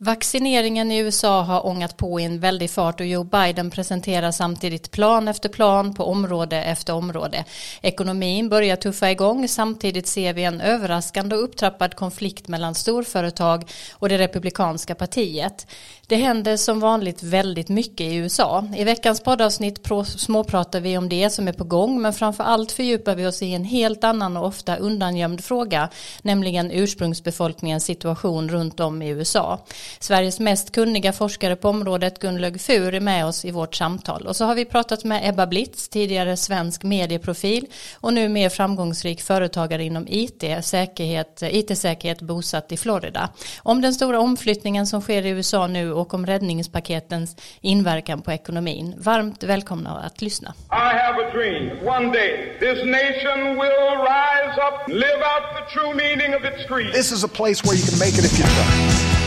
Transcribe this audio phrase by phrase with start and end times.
[0.00, 4.90] Vaccineringen i USA har ångat på i en väldig fart och Joe Biden presenterar samtidigt
[4.90, 7.44] plan efter plan på område efter område.
[7.82, 14.08] Ekonomin börjar tuffa igång, samtidigt ser vi en överraskande och upptrappad konflikt mellan storföretag och
[14.08, 15.66] det republikanska partiet.
[16.06, 18.64] Det händer som vanligt väldigt mycket i USA.
[18.76, 23.14] I veckans poddavsnitt småpratar vi om det som är på gång men framför allt fördjupar
[23.14, 25.88] vi oss i en helt annan och ofta undangömd fråga,
[26.22, 29.58] nämligen ursprungsbefolkningens situation runt om i USA.
[30.00, 34.26] Sveriges mest kunniga forskare på området Gunlög Fur är med oss i vårt samtal.
[34.26, 37.66] Och så har vi pratat med Ebba Blitz, tidigare svensk medieprofil
[38.00, 43.30] och nu mer framgångsrik företagare inom IT, säkerhet, IT-säkerhet bosatt i Florida.
[43.62, 48.94] Om den stora omflyttningen som sker i USA nu och om räddningspaketens inverkan på ekonomin.
[48.98, 50.54] Varmt välkomna att lyssna.
[50.70, 51.70] I have a dream.
[51.86, 56.92] One day this nation will rise up, live out the true meaning of its creed.
[56.92, 59.17] This is a place where you can make it if you try.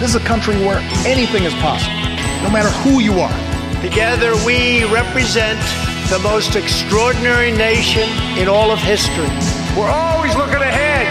[0.00, 1.92] This is a country where anything is possible,
[2.40, 3.36] no matter who you are.
[3.84, 5.60] Together we represent
[6.08, 8.08] the most extraordinary nation
[8.40, 9.28] in all of history.
[9.76, 11.04] We're always looking ahead,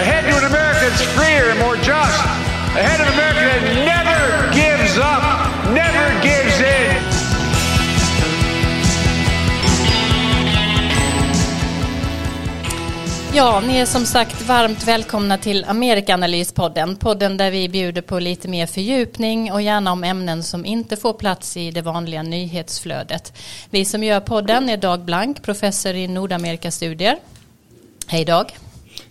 [0.00, 2.24] ahead to an America that's freer and more just,
[2.72, 4.11] ahead of an America that never
[13.34, 16.96] Ja, ni är som sagt varmt välkomna till Amerikanalyspodden.
[16.96, 21.12] Podden där vi bjuder på lite mer fördjupning och gärna om ämnen som inte får
[21.12, 23.32] plats i det vanliga nyhetsflödet.
[23.70, 27.16] Vi som gör podden är Dag Blank, professor i Nordamerikastudier.
[28.06, 28.52] Hej Dag.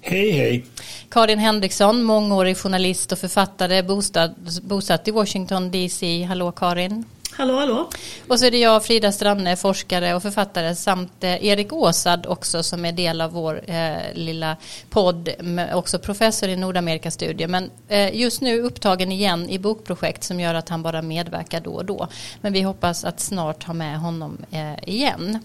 [0.01, 0.65] Hej hej.
[1.09, 6.23] Karin Henriksson, mångårig journalist och författare, bostad, bosatt i Washington DC.
[6.23, 7.05] Hallå Karin.
[7.33, 7.89] Hallå, hallå.
[8.27, 12.63] Och så är det jag, Frida Stranne, forskare och författare samt eh, Erik Åsad också
[12.63, 14.57] som är del av vår eh, lilla
[14.89, 15.29] podd,
[15.73, 17.47] också professor i Nordamerikastudier.
[17.47, 21.71] Men eh, just nu upptagen igen i bokprojekt som gör att han bara medverkar då
[21.71, 22.07] och då.
[22.41, 25.39] Men vi hoppas att snart ha med honom eh, igen.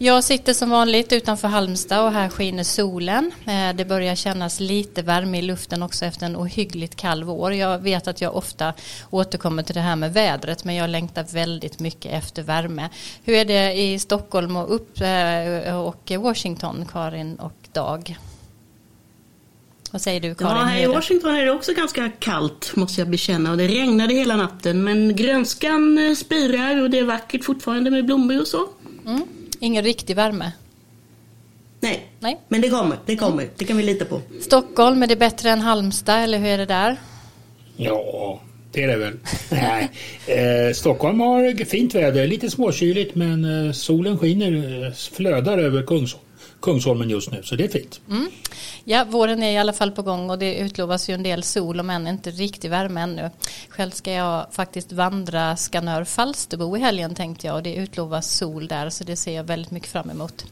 [0.00, 3.32] Jag sitter som vanligt utanför Halmstad och här skiner solen.
[3.46, 7.52] Eh, det börjar kännas lite värme i luften också efter en ohyggligt kall vår.
[7.52, 8.74] Jag vet att jag ofta
[9.10, 12.88] återkommer till det här med vädret men jag längtar väldigt mycket efter värme.
[13.24, 18.18] Hur är det i Stockholm och, upp, eh, och Washington, Karin och Dag?
[19.90, 20.56] Vad säger du Karin?
[20.56, 24.14] Ja, här i Washington är det också ganska kallt måste jag bekänna och det regnade
[24.14, 28.68] hela natten men grönskan eh, spirar och det är vackert fortfarande med blommor och så.
[29.06, 29.22] Mm.
[29.60, 30.52] Ingen riktig värme?
[31.80, 32.06] Nej.
[32.20, 32.96] Nej, men det kommer.
[33.06, 33.42] Det kommer.
[33.42, 33.54] Mm.
[33.56, 34.20] Det kan vi lita på.
[34.40, 36.96] Stockholm, är det bättre än Halmstad eller hur är det där?
[37.76, 38.40] Ja,
[38.72, 39.14] det är det väl.
[39.50, 39.90] Nej.
[40.26, 46.24] Eh, Stockholm har fint väder, lite småkyligt men eh, solen skiner, eh, flödar över Kungsholm.
[46.60, 48.00] Kungsholmen just nu, så det är fint.
[48.10, 48.30] Mm.
[48.84, 51.80] Ja, våren är i alla fall på gång och det utlovas ju en del sol
[51.80, 53.30] om än inte riktig värme ännu.
[53.68, 58.68] Själv ska jag faktiskt vandra Skanör Falsterbo i helgen tänkte jag och det utlovas sol
[58.68, 60.44] där så det ser jag väldigt mycket fram emot.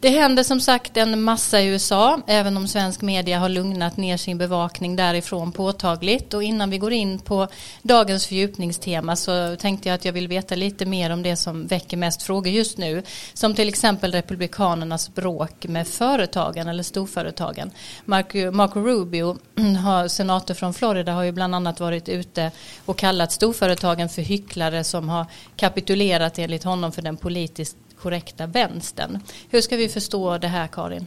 [0.00, 4.16] Det händer som sagt en massa i USA även om svensk media har lugnat ner
[4.16, 7.48] sin bevakning därifrån påtagligt och innan vi går in på
[7.82, 11.96] dagens fördjupningstema så tänkte jag att jag vill veta lite mer om det som väcker
[11.96, 13.02] mest frågor just nu
[13.34, 15.37] som till exempel republikanernas bråk
[15.68, 17.70] med företagen eller storföretagen.
[18.04, 19.38] Marco, Marco Rubio,
[20.08, 22.50] senator från Florida, har ju bland annat varit ute
[22.84, 29.18] och kallat storföretagen för hycklare som har kapitulerat enligt honom för den politiskt korrekta vänstern.
[29.50, 31.06] Hur ska vi förstå det här Karin?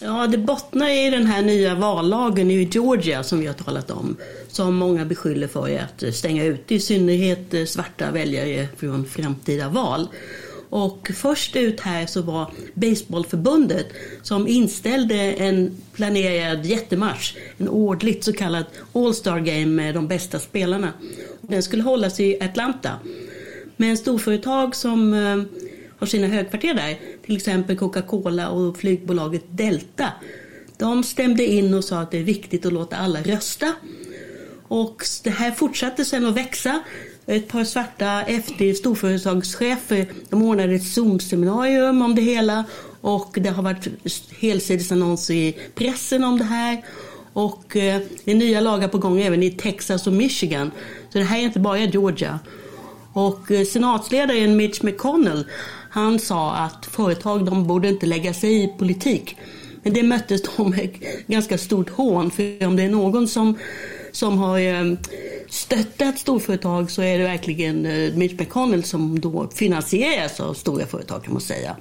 [0.00, 4.16] Ja, det bottnar i den här nya vallagen i Georgia som vi har talat om.
[4.48, 10.08] Som många beskyller för att stänga ut i synnerhet eh, svarta väljare från framtida val.
[10.70, 13.86] Och först ut här så var Baseballförbundet
[14.22, 20.92] som inställde en planerad jättematch, en ordligt så kallad All-Star Game med de bästa spelarna.
[21.40, 22.90] Den skulle hållas i Atlanta.
[23.76, 25.42] Men storföretag som eh,
[25.98, 30.12] har sina högkvarter där, till exempel Coca-Cola och flygbolaget Delta,
[30.78, 33.74] de stämde in och sa att det är viktigt att låta alla rösta.
[34.68, 36.82] Och det här fortsatte sen att växa
[37.28, 42.64] ett par svarta FD storföretagschefer eh, de ordnade ett Zoom-seminarium om det hela
[43.00, 43.88] och det har varit
[44.38, 46.84] helsidesannonser i pressen om det här.
[47.32, 50.70] Och eh, det är nya lagar på gång även i Texas och Michigan.
[51.12, 52.38] Så det här är inte bara Georgia.
[53.12, 55.44] Och eh, senatsledaren Mitch McConnell
[55.90, 59.36] han sa att företag de borde inte lägga sig i politik.
[59.82, 60.90] Men det möttes de med
[61.26, 62.30] ganska stort hån.
[62.30, 63.58] För om det är någon som,
[64.12, 64.58] som har
[65.48, 71.24] stöttat storföretag så är det verkligen eh, Mitch McConnell som då finansieras av stora företag
[71.24, 71.76] kan man säga.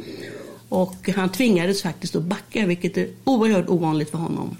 [0.69, 4.57] Och han tvingades faktiskt att backa vilket är oerhört ovanligt för honom.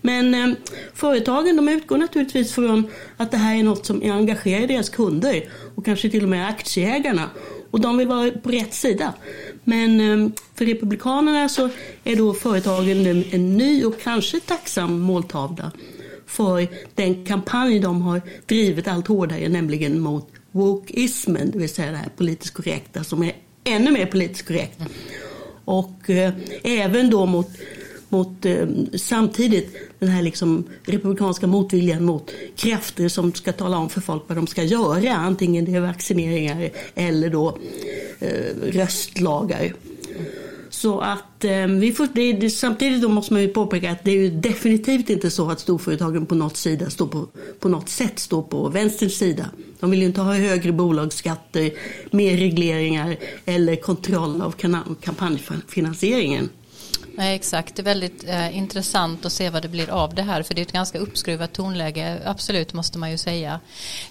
[0.00, 0.56] Men eh,
[0.94, 5.44] företagen de utgår naturligtvis från att det här är något som engagerar deras kunder
[5.74, 7.30] och kanske till och med aktieägarna.
[7.70, 9.14] Och de vill vara på rätt sida.
[9.64, 11.68] Men eh, för Republikanerna så
[12.04, 15.72] är då företagen en ny och kanske tacksam måltavla
[16.28, 21.96] för den kampanj de har drivit allt hårdare, nämligen mot wokeismen, det vill säga det
[21.96, 23.32] här politiskt korrekta som är
[23.64, 24.80] ännu mer politiskt korrekt.
[25.64, 26.32] Och eh,
[26.62, 27.50] även då mot,
[28.08, 28.66] mot eh,
[28.96, 34.38] samtidigt den här liksom republikanska motviljan mot krafter som ska tala om för folk vad
[34.38, 37.58] de ska göra, antingen det är vaccineringar eller då
[38.18, 39.72] eh, röstlagar.
[40.78, 44.10] Så att eh, vi får, det, det, samtidigt då måste man ju påpeka att det
[44.10, 47.26] är ju definitivt inte så att storföretagen på något, sida står på,
[47.60, 49.50] på något sätt står på vänsterns sida.
[49.80, 51.70] De vill ju inte ha högre bolagsskatter,
[52.10, 54.54] mer regleringar eller kontroll av
[55.00, 56.48] kampanjfinansieringen.
[57.18, 57.76] Nej, exakt.
[57.76, 60.42] Det är väldigt eh, intressant att se vad det blir av det här.
[60.42, 63.60] För det är ett ganska uppskruvat tonläge, absolut måste man ju säga.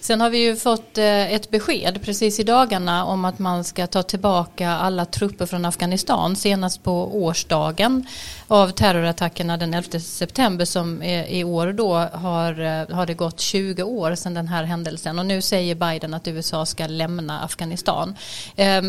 [0.00, 3.86] Sen har vi ju fått eh, ett besked precis i dagarna om att man ska
[3.86, 8.06] ta tillbaka alla trupper från Afghanistan senast på årsdagen
[8.48, 13.82] av terrorattackerna den 11 september som i år då har, eh, har det gått 20
[13.82, 18.16] år sedan den här händelsen och nu säger Biden att USA ska lämna Afghanistan.
[18.56, 18.82] Eh,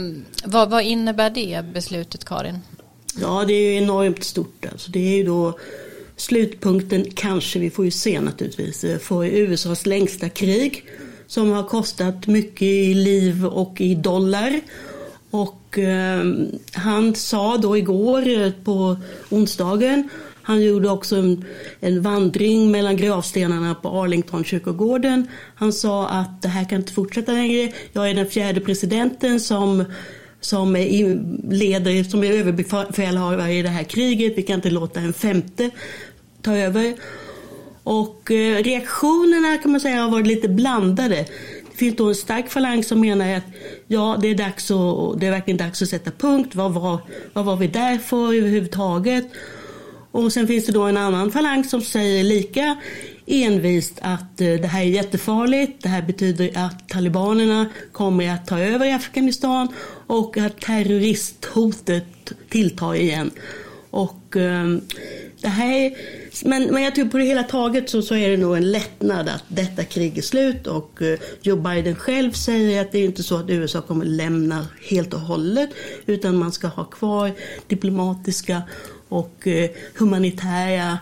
[0.43, 2.61] vad, vad innebär det beslutet Karin?
[3.21, 4.65] Ja, det är ju enormt stort.
[4.71, 4.91] Alltså.
[4.91, 5.59] Det är ju då
[6.15, 10.85] slutpunkten, kanske, vi får ju se naturligtvis, eh, för USAs längsta krig
[11.27, 14.61] som har kostat mycket i liv och i dollar.
[15.31, 16.23] Och eh,
[16.71, 18.97] han sa då igår eh, på
[19.29, 20.09] onsdagen
[20.49, 21.45] han gjorde också en,
[21.79, 25.27] en, vandring mellan gravstenarna på Arlington-kyrkogården.
[25.55, 27.71] Han sa att det här kan inte fortsätta längre.
[27.93, 29.85] Jag är den fjärde presidenten som
[30.41, 31.19] som är
[31.51, 34.37] leder, som är överbefälhavare i det här kriget.
[34.37, 35.69] Vi kan inte låta en femte
[36.41, 36.93] ta över.
[37.83, 41.25] Och eh, reaktionerna kan man säga har varit lite blandade.
[41.71, 43.43] Det finns då en stark falang som menar att
[43.87, 46.55] ja, det är, dags att, det är verkligen dags att sätta punkt.
[46.55, 46.99] Vad var,
[47.33, 49.25] vad var vi där för överhuvudtaget?
[50.11, 52.77] Och sen finns det då en annan falang som säger lika
[53.29, 55.83] envist att eh, det här är jättefarligt.
[55.83, 59.67] Det här betyder att talibanerna kommer att ta över i Afghanistan
[60.07, 63.31] och att terroristhotet tilltar igen.
[63.91, 64.81] Och ehm,
[65.41, 65.93] det här
[66.45, 69.29] men, men jag tror på det hela taget så, så är det nog en lättnad
[69.29, 73.23] att detta krig är slut och eh, Joe Biden själv säger att det är inte
[73.23, 75.69] så att USA kommer lämna helt och hållet
[76.05, 77.31] utan man ska ha kvar
[77.67, 78.61] diplomatiska
[79.09, 80.99] och eh, humanitära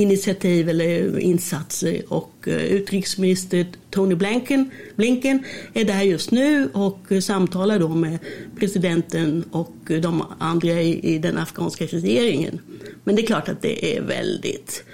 [0.00, 2.02] initiativ eller insatser.
[2.08, 5.44] Och eh, utrikesminister Tony Blinken, Blinken
[5.74, 8.18] är där just nu och samtalar då med
[8.58, 12.60] presidenten och de andra i, i den afghanska regeringen.
[13.04, 14.84] Men det är klart att det är väldigt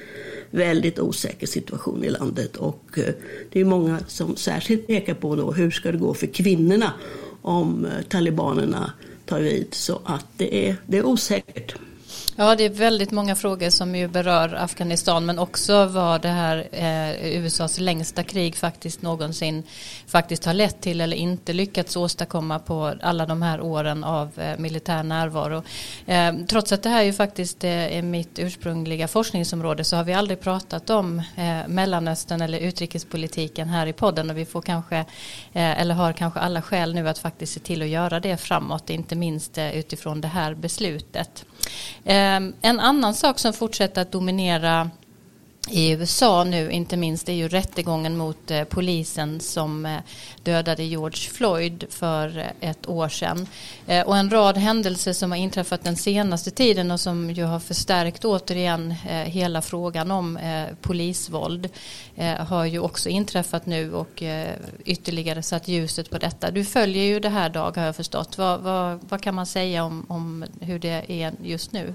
[0.50, 3.14] väldigt osäker situation i landet och eh,
[3.52, 6.92] det är många som särskilt pekar på då hur ska det gå för kvinnorna
[7.42, 8.92] om eh, talibanerna
[9.26, 11.74] tar vid så att det är, det är osäkert.
[12.38, 16.68] Ja, det är väldigt många frågor som ju berör Afghanistan men också vad det här
[16.72, 19.62] eh, USAs längsta krig faktiskt någonsin
[20.06, 24.58] faktiskt har lett till eller inte lyckats åstadkomma på alla de här åren av eh,
[24.58, 25.62] militär närvaro.
[26.06, 30.12] Eh, trots att det här ju faktiskt eh, är mitt ursprungliga forskningsområde så har vi
[30.12, 35.80] aldrig pratat om eh, Mellanöstern eller utrikespolitiken här i podden och vi får kanske eh,
[35.80, 39.14] eller har kanske alla skäl nu att faktiskt se till att göra det framåt, inte
[39.14, 41.44] minst eh, utifrån det här beslutet.
[42.04, 44.90] Ehm, en annan sak som fortsätter att dominera
[45.70, 49.98] i USA nu inte minst är ju rättegången mot eh, polisen som eh,
[50.42, 53.46] dödade George Floyd för eh, ett år sedan.
[53.86, 57.60] Eh, och en rad händelser som har inträffat den senaste tiden och som ju har
[57.60, 61.68] förstärkt återigen eh, hela frågan om eh, polisvåld
[62.38, 64.22] har ju också inträffat nu och
[64.84, 66.50] ytterligare satt ljuset på detta.
[66.50, 68.38] Du följer ju det här Dag har jag förstått.
[68.38, 71.94] Vad, vad, vad kan man säga om, om hur det är just nu?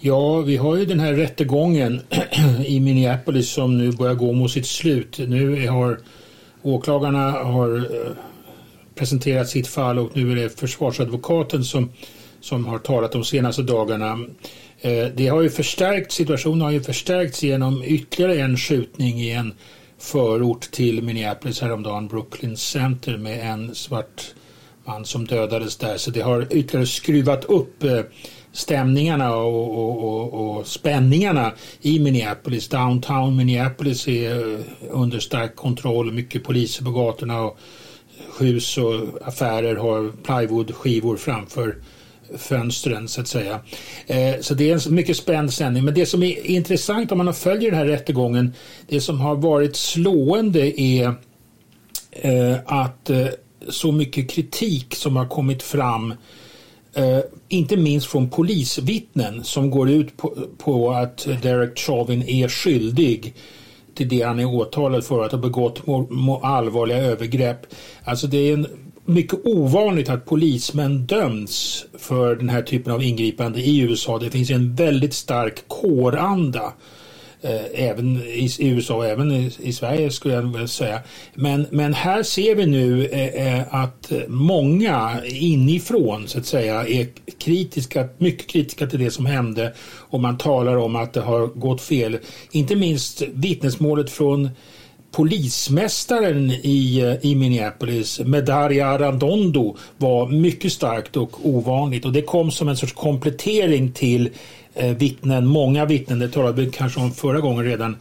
[0.00, 2.00] Ja, vi har ju den här rättegången
[2.66, 5.18] i Minneapolis som nu börjar gå mot sitt slut.
[5.18, 5.98] Nu har
[6.62, 8.12] åklagarna har eh,
[8.94, 11.90] presenterat sitt fall och nu är det försvarsadvokaten som,
[12.40, 14.18] som har talat de senaste dagarna.
[14.80, 19.54] Eh, det har ju förstärkt, situationen har ju förstärkts genom ytterligare en skjutning i en
[19.98, 24.34] förort till Minneapolis häromdagen, Brooklyn Center med en svart
[24.84, 25.96] man som dödades där.
[25.96, 28.00] Så det har ytterligare skruvat upp eh,
[28.52, 32.68] stämningarna och, och, och, och, spänningarna i Minneapolis.
[32.68, 37.58] Downtown Minneapolis är eh, under stark kontroll, mycket poliser på gatorna och
[38.40, 41.76] hus och affärer har plywoodskivor framför
[42.36, 43.60] fönstren så att säga.
[44.06, 45.84] Eh, så det är en mycket spänd sändning.
[45.84, 48.54] Men det som är intressant om man följer den här rättegången,
[48.88, 51.14] det som har varit slående är
[52.10, 53.26] eh, att eh,
[53.68, 56.14] så mycket kritik som har kommit fram
[56.98, 63.34] Eh, inte minst från polisvittnen som går ut på, på att Derek Chauvin är skyldig
[63.94, 65.82] till det han är åtalad för att ha begått
[66.42, 67.66] allvarliga övergrepp.
[68.04, 68.66] Alltså det är en
[69.04, 74.18] mycket ovanligt att polismän döms för den här typen av ingripande i USA.
[74.18, 76.72] Det finns en väldigt stark kåranda
[77.42, 81.00] Eh, även i USA och även i, i, Sverige skulle jag vilja säga.
[81.34, 87.06] Men, men här ser vi nu eh, eh, att många inifrån så att säga är
[87.38, 89.74] kritiska, mycket kritiska till det som hände
[90.10, 92.18] och man talar om att det har gått fel.
[92.50, 94.50] Inte minst vittnesmålet från
[95.10, 102.50] polismästaren i, eh, i Minneapolis, Medaria Arandondo, var mycket starkt och ovanligt och det kom
[102.50, 104.30] som en sorts komplettering till
[104.78, 107.96] Eh, vittnen, många vittnen, det talade vi kanske om förra gången redan,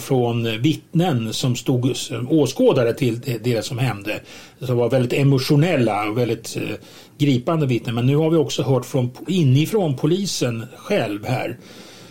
[0.00, 4.20] från vittnen som stod som åskådare till det, som hände.
[4.60, 6.62] Som var väldigt emotionella och väldigt eh,
[7.18, 7.94] gripande vittnen.
[7.94, 11.56] Men nu har vi också hört från, inifrån polisen själv här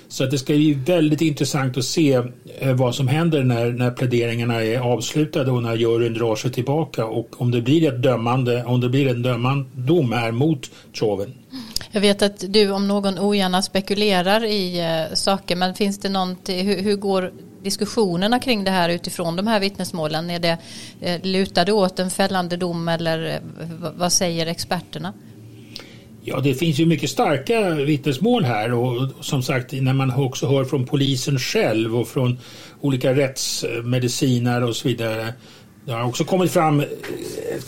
[0.07, 2.21] så att det ska bli väldigt intressant att se
[2.59, 7.05] eh, vad som händer när, när pläderingarna är avslutade och när juryn drar sig tillbaka
[7.05, 11.33] och om det blir ett dömande, om det blir en dömande dom här mot Chauvin.
[11.91, 16.67] Jag vet att du om någon ogärna spekulerar i eh, saker men finns det någonting,
[16.67, 17.32] hur, hur går
[17.63, 20.29] diskussionerna kring det här utifrån de här vittnesmålen?
[20.29, 20.58] Är det
[21.01, 23.39] eh, lutade åt en fällande dom eller eh,
[23.96, 25.13] vad säger experterna?
[26.22, 30.65] Ja, det finns ju mycket starka vittnesmål här och som sagt när man också hör
[30.65, 32.39] från polisen själv och från
[32.82, 35.34] olika rättsmedicinare och så vidare.
[35.88, 36.86] Det har också kommit fram eh,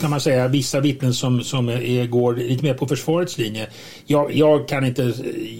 [0.00, 3.66] kan man säga vissa vittnen som, som är, går lite mer på försvarets linje.
[4.06, 5.12] Jag, jag kan inte eh,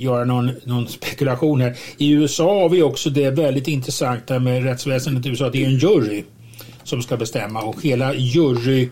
[0.03, 1.77] göra någon, någon, spekulation här.
[1.97, 5.51] I USA har vi också det väldigt intressanta med rättsväsendet i USA.
[5.51, 6.25] Det är en jury
[6.85, 8.89] som ska bestämma och hela jury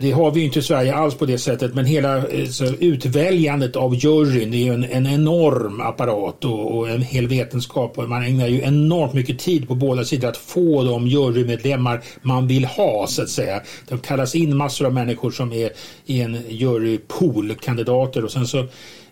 [0.00, 3.76] det har vi inte i Sverige alls på det sättet men hela eh, så, utväljandet
[3.76, 8.22] av juryn är är en, en enorm apparat och, och, en hel vetenskap och man
[8.22, 13.06] ägnar ju enormt mycket tid på båda sidor att få de jurymedlemmar man vill ha
[13.06, 13.62] så att säga.
[13.88, 15.70] Det kallas in massor av människor som är
[16.06, 18.66] i en jurypool, kandidater och sen så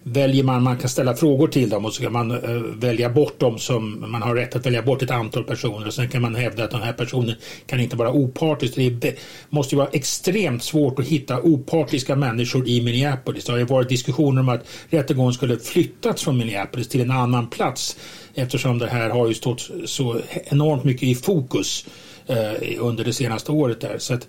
[0.07, 3.41] väljer man, man kan ställa frågor till dem och så kan man uh, välja bort
[3.41, 6.35] dem som man har rätt att välja bort ett antal personer och sen kan man
[6.35, 7.35] hävda att den här personen
[7.67, 8.75] kan inte vara opartisk.
[8.77, 9.19] Det
[9.49, 13.45] måste ju vara extremt svårt att hitta opartiska människor i Minneapolis.
[13.45, 17.47] Det har ju varit diskussioner om att rättegången skulle flyttats från Minneapolis till en annan
[17.47, 17.97] plats
[18.35, 21.87] eftersom det här har ju stått så enormt mycket i fokus
[22.31, 22.37] uh,
[22.79, 23.99] under det senaste året där.
[23.99, 24.29] Så att,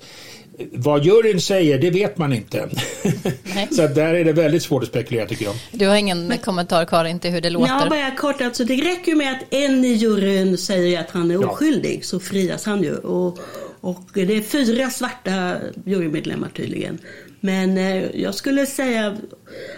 [0.71, 2.69] vad juryn säger, det vet man inte.
[3.71, 5.55] så där är det väldigt svårt att spekulera tycker jag.
[5.71, 7.73] Du har ingen Men, kommentar Karin till hur det låter?
[7.73, 8.41] Ja, bara kort.
[8.41, 12.03] Alltså, det räcker ju med att en i juryn säger att han är oskyldig ja.
[12.03, 12.95] så frias han ju.
[12.95, 13.39] Och,
[13.81, 16.97] och det är fyra svarta jurymedlemmar tydligen.
[17.39, 19.17] Men eh, jag skulle säga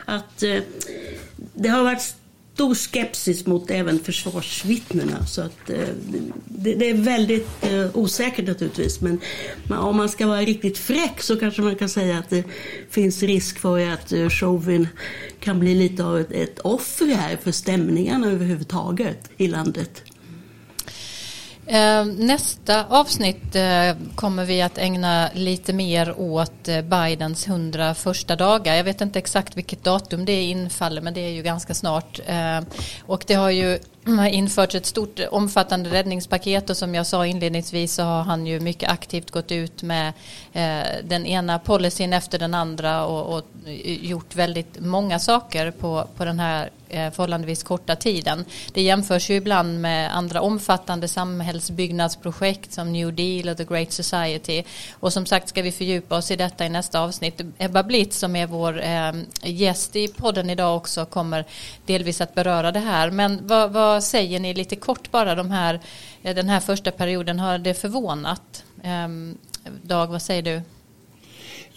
[0.05, 0.57] att eh,
[1.53, 2.15] det har varit
[2.57, 5.25] stor skepsis mot även försvarsvittnena.
[5.25, 5.87] Så att, eh,
[6.45, 9.01] det, det, är väldigt eh, osäkert naturligtvis.
[9.01, 9.19] Men
[9.69, 12.43] om man ska vara riktigt fräck så kanske man kan säga att det
[12.89, 14.87] finns risk för att eh, Chauvin
[15.39, 20.03] kan bli lite av ett, ett offer här för stämningarna överhuvudtaget i landet.
[21.69, 28.35] Eh, nästa avsnitt eh, kommer vi att ägna lite mer åt eh, Bidens hundra första
[28.35, 28.75] dagar.
[28.75, 32.19] Jag vet inte exakt vilket datum det infaller men det är ju ganska snart.
[33.05, 37.93] Och det har ju har införts ett stort omfattande räddningspaket och som jag sa inledningsvis
[37.93, 40.13] så har han ju mycket aktivt gått ut med
[40.53, 43.43] eh, den ena policyn efter den andra och, och
[44.01, 48.45] gjort väldigt många saker på, på den här Eh, förhållandevis korta tiden.
[48.73, 54.63] Det jämförs ju ibland med andra omfattande samhällsbyggnadsprojekt som New Deal och The Great Society.
[54.99, 57.41] Och som sagt ska vi fördjupa oss i detta i nästa avsnitt.
[57.57, 61.45] Ebba Blitz som är vår eh, gäst i podden idag också kommer
[61.85, 63.11] delvis att beröra det här.
[63.11, 65.79] Men vad, vad säger ni lite kort bara de här,
[66.23, 68.63] eh, den här första perioden, har det förvånat?
[68.83, 69.37] Ehm,
[69.81, 70.61] Dag, vad säger du?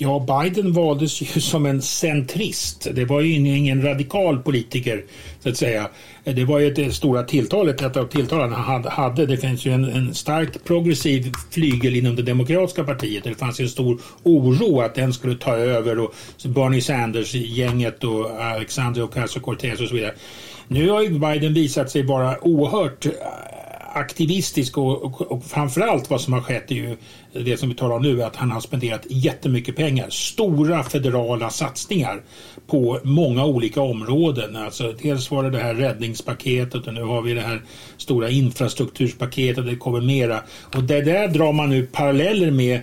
[0.03, 2.87] Ja, Biden valdes ju som en centrist.
[2.93, 5.05] Det var ju ingen radikal politiker
[5.41, 5.89] så att säga.
[6.25, 9.27] Det var ju det stora tilltalet, ett av tilltalen han hade.
[9.27, 13.25] Det finns ju en, en stark progressiv flygel inom det demokratiska partiet.
[13.25, 18.31] Det fanns ju en stor oro att den skulle ta över och Bernie Sanders-gänget och
[18.43, 20.15] Alexander Ocasio-Cortez och så vidare.
[20.73, 23.13] Nu har ju Biden visat sig vara oerhört eh,
[23.95, 26.97] aktivistisk och, och, och framförallt vad som har skett är ju
[27.33, 30.11] det som vi talar om nu, att han har spenderat jättemycket pengar.
[30.11, 32.23] Stora federala satsningar
[32.67, 34.57] på många olika områden.
[34.57, 37.63] Alltså, dels var det det här räddningspaketet och nu har vi det här
[37.97, 39.67] stora infrastrukturspaketet.
[39.67, 40.41] Det kommer mera.
[40.75, 42.81] Och det där drar man nu paralleller med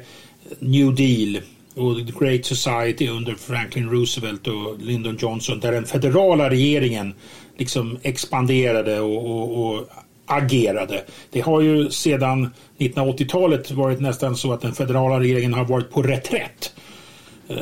[0.60, 1.42] New Deal
[1.76, 7.14] och The Great Society under Franklin Roosevelt och Lyndon Johnson där den federala regeringen
[7.58, 9.88] liksom expanderade och, och, och
[10.26, 11.04] agerade.
[11.32, 16.02] Det har ju sedan 1980-talet varit nästan så att den federala regeringen har varit på
[16.02, 16.74] reträtt.
[17.50, 17.58] Uh,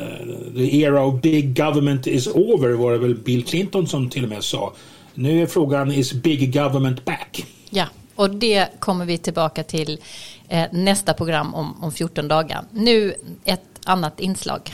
[0.54, 4.28] the era of big government is over var det väl Bill Clinton som till och
[4.28, 4.72] med sa.
[5.14, 7.46] Nu är frågan is big government back?
[7.70, 9.98] Ja, och det kommer vi tillbaka till
[10.48, 12.64] eh, nästa program om, om 14 dagar.
[12.70, 14.72] Nu ett annat inslag.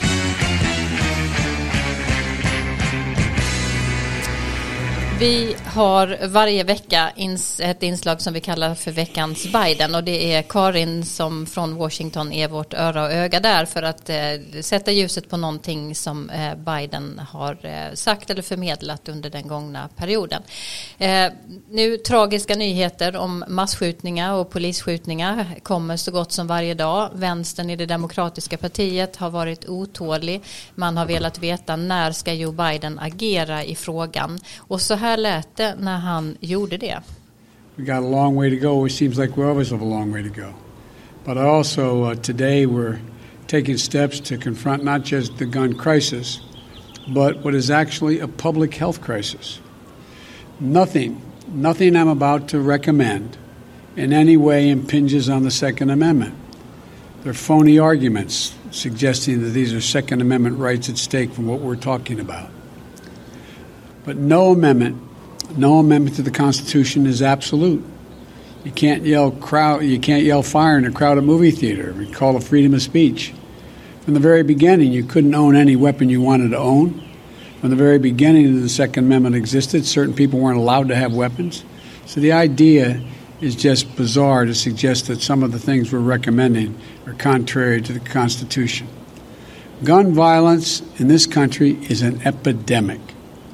[5.22, 7.12] Vi har varje vecka
[7.58, 12.32] ett inslag som vi kallar för veckans Biden och det är Karin som från Washington
[12.32, 14.16] är vårt öra och öga där för att eh,
[14.60, 19.88] sätta ljuset på någonting som eh, Biden har eh, sagt eller förmedlat under den gångna
[19.96, 20.42] perioden.
[20.98, 21.32] Eh,
[21.70, 27.10] nu tragiska nyheter om massskjutningar och polisskjutningar kommer så gott som varje dag.
[27.14, 30.42] Vänstern i det demokratiska partiet har varit otålig.
[30.74, 35.56] Man har velat veta när ska Joe Biden agera i frågan och så här lät
[35.56, 37.00] det när han gjorde det.
[37.76, 38.86] We got a long way to go.
[38.86, 40.52] It seems like we always have a long way to go.
[41.24, 42.98] But also uh, today we're
[43.46, 46.40] taking steps to confront not just the gun crisis,
[47.08, 49.60] but what is actually a public health crisis.
[50.60, 53.36] Nothing, nothing I'm about to recommend
[53.96, 56.34] in any way impinges on the Second Amendment.
[57.22, 61.76] They're phony arguments suggesting that these are Second Amendment rights at stake from what we're
[61.76, 62.50] talking about.
[64.04, 65.00] But no amendment,
[65.56, 67.84] no amendment to the Constitution is absolute.
[68.64, 69.84] You can't yell crowd.
[69.84, 71.92] You can't yell fire in a crowded movie theater.
[71.92, 73.32] We call it freedom of speech.
[74.04, 77.02] From the very beginning, you couldn't own any weapon you wanted to own.
[77.60, 79.86] From the very beginning, the Second Amendment existed.
[79.86, 81.64] Certain people weren't allowed to have weapons.
[82.06, 83.00] So the idea
[83.40, 87.92] is just bizarre to suggest that some of the things we're recommending are contrary to
[87.92, 88.88] the Constitution.
[89.84, 93.00] Gun violence in this country is an epidemic.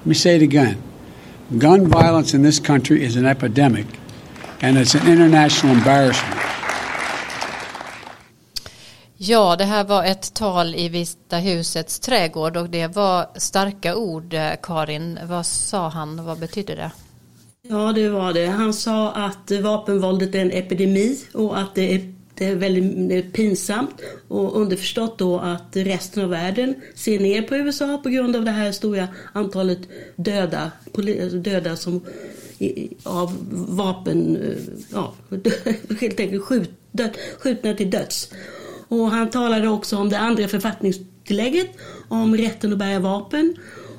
[0.08, 0.76] Let me say it again.
[1.58, 3.86] Gun violence in this country is an epidemic,
[4.62, 6.40] and it's an international embarrassment.
[9.16, 14.34] Ja, det här var ett tal i Vita husets trädgård och det var starka ord,
[14.34, 15.18] eh, Karin.
[15.24, 16.90] Vad sa han och vad betydde det?
[17.62, 18.46] Ja, det var det.
[18.46, 24.00] Han sa att vapenvåldet är en epidemi och att det är det är väldigt pinsamt
[24.28, 28.50] och underförstått då att resten av världen ser ner på USA på grund av det
[28.50, 29.78] här stora antalet
[30.16, 30.70] döda,
[31.32, 32.00] döda som
[33.02, 34.58] av vapen, eh,
[34.92, 35.14] ja,
[36.00, 36.70] helt enkelt skjut,
[37.38, 38.32] skjutna till döds.
[38.88, 41.70] Och han talade också om det andra författningstillägget,
[42.08, 43.54] om rätten att bära vapen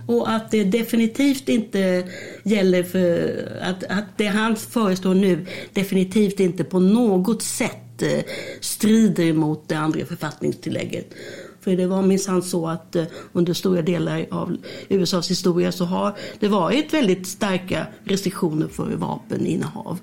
[0.08, 2.04] och att det definitivt inte
[2.44, 8.20] gäller för att, att det han föreslår nu definitivt inte på något sätt eh,
[8.62, 11.14] strider mot det andra författningstillägget.
[11.62, 14.58] För det var minsann så att eh, under stora delar av
[14.90, 20.00] USAs historia så har det varit väldigt starka restriktioner för vapeninnehav.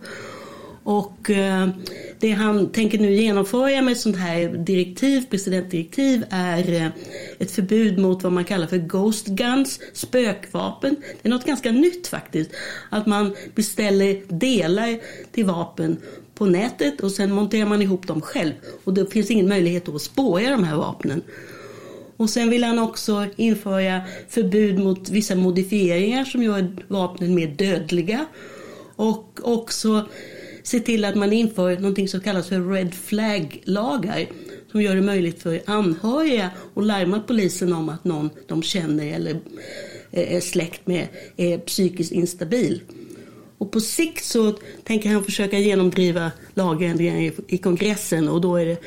[0.87, 1.69] Och eh,
[2.19, 6.89] det han tänker nu genomföra med ett sånt här direktiv, presidentdirektiv, är eh,
[7.39, 10.97] ett förbud mot vad man kallar för Ghost Guns, spökvapen.
[11.23, 12.51] Det är något ganska nytt faktiskt.
[12.91, 14.99] Att man beställer delar
[15.33, 15.97] till vapen
[16.37, 18.53] på nätet och sen monterar man ihop dem själv.
[18.85, 21.22] Och det finns ingen möjlighet att spåra de här vapnen.
[22.16, 28.27] Och sen vill han också införa förbud mot vissa modifieringar som gör vapnen mer dödliga.
[28.96, 30.09] Och också
[30.62, 34.27] se till att man inför någonting som kallas för Red Flag-lagar
[34.70, 39.40] som gör det möjligt för anhöriga att larma polisen om att någon de känner eller
[40.11, 42.81] eh, är släkt med är psykiskt instabil.
[43.59, 48.81] Och på sikt så tänker han försöka genomdriva lagändringar i, kongressen och då är det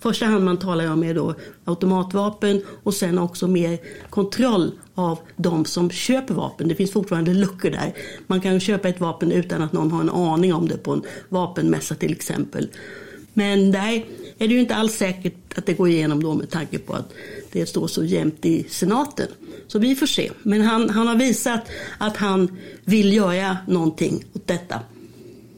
[0.00, 1.34] första hand man talar om är då
[1.64, 3.78] automatvapen och sen också mer
[4.10, 6.68] kontroll av de som köper vapen.
[6.68, 7.94] Det finns fortfarande luckor där.
[8.26, 11.02] Man kan köpa ett vapen utan att någon har en aning om det på en
[11.28, 12.68] vapenmässa till exempel.
[13.32, 14.04] Men där
[14.38, 17.12] är det ju inte alls säkert att det går igenom då med tanke på att
[17.52, 19.28] det står så jämnt i senaten.
[19.66, 20.30] Så vi får se.
[20.42, 21.60] Men han, han har visat
[21.98, 24.80] att han vill göra någonting åt detta.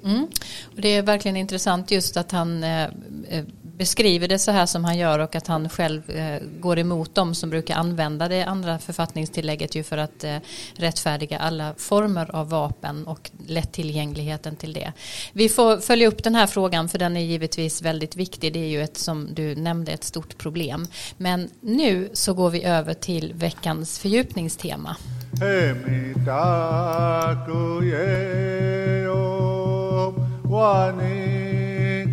[0.04, 0.26] Mm.
[0.64, 2.84] Och det är verkligen intressant just att han eh,
[3.28, 3.44] eh
[3.78, 7.34] beskriver det så här som han gör och att han själv eh, går emot dem
[7.34, 10.36] som brukar använda det andra författningstillägget ju för att eh,
[10.76, 14.92] rättfärdiga alla former av vapen och lättillgängligheten till det.
[15.32, 18.52] Vi får följa upp den här frågan för den är givetvis väldigt viktig.
[18.52, 20.86] Det är ju ett som du nämnde ett stort problem.
[21.16, 24.96] Men nu så går vi över till veckans fördjupningstema.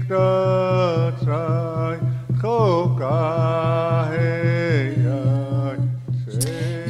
[0.09, 1.97] đức trời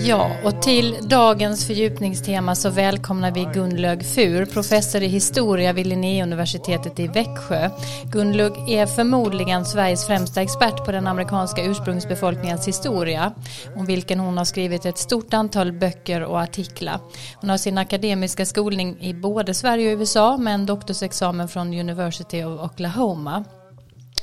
[0.07, 6.99] Ja, och till dagens fördjupningstema så välkomnar vi Gunlög Fur, professor i historia vid Linnéuniversitetet
[6.99, 7.69] i Växjö.
[8.03, 13.31] Gunlög är förmodligen Sveriges främsta expert på den amerikanska ursprungsbefolkningens historia,
[13.75, 16.99] om vilken hon har skrivit ett stort antal böcker och artiklar.
[17.35, 22.43] Hon har sin akademiska skolning i både Sverige och USA med en doktorsexamen från University
[22.43, 23.43] of Oklahoma.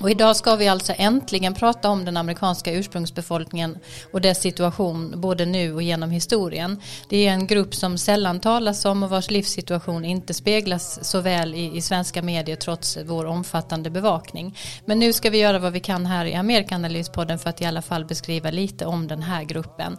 [0.01, 3.79] Och idag ska vi alltså äntligen prata om den amerikanska ursprungsbefolkningen
[4.13, 6.81] och dess situation både nu och genom historien.
[7.09, 11.55] Det är en grupp som sällan talas om och vars livssituation inte speglas så väl
[11.55, 14.59] i, i svenska medier trots vår omfattande bevakning.
[14.87, 17.83] Men nu ska vi göra vad vi kan här i Amerikanalyspodden för att i alla
[17.83, 19.97] fall beskriva lite om den här gruppen.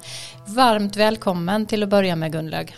[0.47, 2.75] Varmt välkommen till att börja med Gunlög.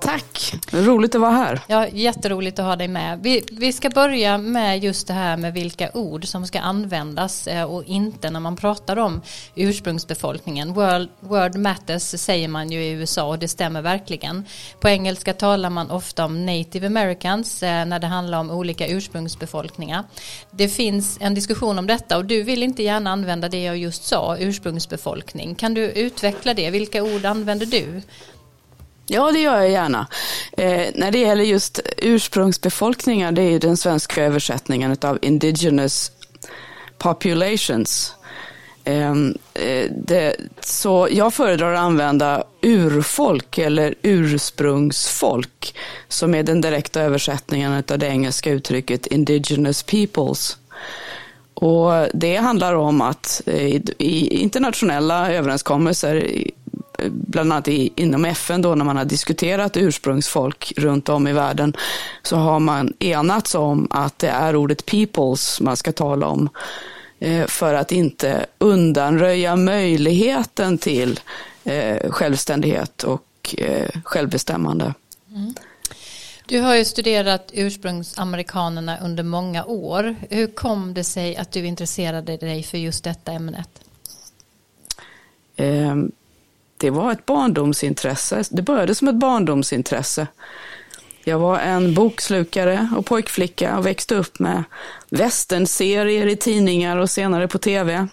[0.00, 1.60] Tack, roligt att vara här.
[1.66, 3.18] Ja, jätteroligt att ha dig med.
[3.22, 7.64] Vi, vi ska börja med just det här med vilka ord som ska användas eh,
[7.64, 9.20] och inte när man pratar om
[9.54, 10.72] ursprungsbefolkningen.
[10.72, 14.44] World, word matters säger man ju i USA och det stämmer verkligen.
[14.80, 20.04] På engelska talar man ofta om native americans eh, när det handlar om olika ursprungsbefolkningar.
[20.50, 24.04] Det finns en diskussion om detta och du vill inte gärna använda det jag just
[24.04, 25.54] sa, ursprungsbefolkning.
[25.54, 26.70] Kan du utveckla det?
[26.70, 28.02] Vilka ord använder du?
[29.12, 30.06] Ja, det gör jag gärna.
[30.52, 36.12] Eh, när det gäller just ursprungsbefolkningar, det är ju den svenska översättningen av indigenous
[36.98, 38.14] populations.
[38.84, 45.74] Ehm, eh, det, så jag föredrar att använda urfolk eller ursprungsfolk
[46.08, 50.56] som är den direkta översättningen av det engelska uttrycket indigenous peoples.
[51.54, 56.44] Och det handlar om att eh, i internationella överenskommelser
[57.10, 61.76] bland annat i, inom FN då när man har diskuterat ursprungsfolk runt om i världen
[62.22, 66.48] så har man enats om att det är ordet peoples man ska tala om
[67.18, 71.20] eh, för att inte undanröja möjligheten till
[71.64, 74.94] eh, självständighet och eh, självbestämmande.
[75.30, 75.54] Mm.
[76.46, 80.16] Du har ju studerat ursprungsamerikanerna under många år.
[80.30, 83.68] Hur kom det sig att du intresserade dig för just detta ämnet?
[86.80, 88.44] Det var ett barndomsintresse.
[88.50, 90.26] Det började som ett barndomsintresse.
[91.24, 94.64] Jag var en bokslukare och pojkflicka och växte upp med
[95.08, 98.06] västernserier i tidningar och senare på tv.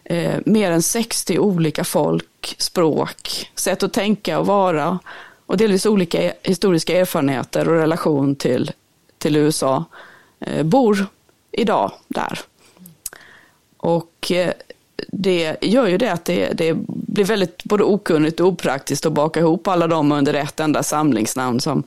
[0.09, 4.99] eh, mer än 60 olika folk, språk, sätt att tänka och vara
[5.45, 8.71] och delvis olika e- historiska erfarenheter och relation till,
[9.17, 9.83] till USA,
[10.39, 11.05] eh, bor
[11.51, 12.39] idag där.
[13.77, 14.51] Och eh,
[15.07, 19.39] det gör ju det att det, det blir väldigt både okunnigt och opraktiskt att baka
[19.39, 21.83] ihop alla dem under ett enda samlingsnamn som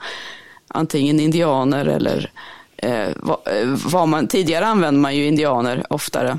[0.68, 2.30] antingen indianer eller
[2.76, 6.38] eh, vad, eh, vad man, tidigare använde man ju indianer oftare.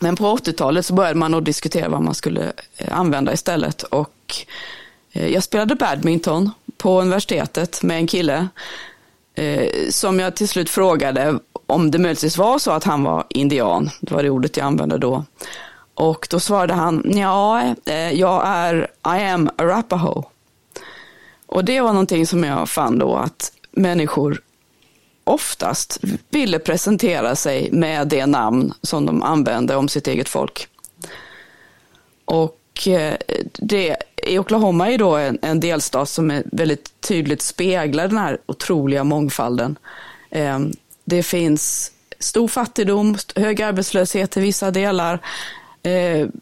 [0.00, 4.34] Men på 80-talet så började man att diskutera vad man skulle eh, använda istället och
[5.12, 8.48] eh, jag spelade badminton på universitetet med en kille
[9.34, 13.90] eh, som jag till slut frågade om det möjligtvis var så att han var indian.
[14.00, 15.24] Det var det ordet jag använde då.
[15.94, 17.74] Och då svarade han, ja,
[18.12, 20.24] jag är I am Arapaho.
[21.46, 24.40] Och det var någonting som jag fann då att människor
[25.26, 30.68] oftast ville presentera sig med det namn som de använde om sitt eget folk.
[32.24, 33.16] Och eh,
[33.52, 38.38] det, i Oklahoma är då en, en delstat som är väldigt tydligt speglar den här
[38.46, 39.78] otroliga mångfalden.
[40.30, 40.72] Ehm,
[41.04, 45.20] det finns stor fattigdom, hög arbetslöshet i vissa delar.
[45.82, 46.32] Ehm,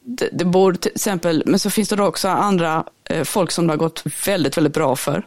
[0.00, 3.72] det, det bor till exempel, men så finns det också andra eh, folk som det
[3.72, 5.26] har gått väldigt, väldigt bra för.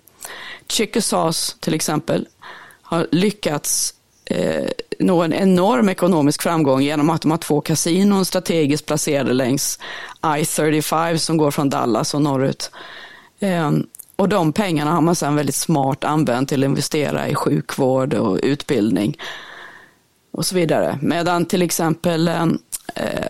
[0.67, 2.27] Chickasaws till exempel
[2.93, 3.93] har lyckats
[4.25, 9.79] eh, nå en enorm ekonomisk framgång genom att de har två kasinon strategiskt placerade längs
[10.23, 12.71] I-35 som går från Dallas och norrut.
[13.39, 13.71] Eh,
[14.15, 18.39] och de pengarna har man sedan väldigt smart använt till att investera i sjukvård och
[18.43, 19.17] utbildning
[20.31, 20.99] och så vidare.
[21.01, 22.57] Medan till exempel ehm,
[22.95, 23.25] eh,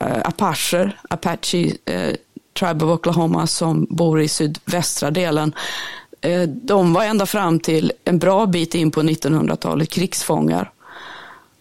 [0.00, 2.14] eh, Apacher, Apache eh,
[2.58, 5.54] Tribe of Oklahoma som bor i sydvästra delen,
[6.48, 10.70] de var ända fram till en bra bit in på 1900-talet krigsfångar.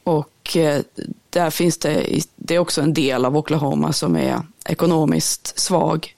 [0.04, 0.82] Och eh,
[1.30, 6.16] där finns det, det är också en del av Oklahoma som är ekonomiskt svag.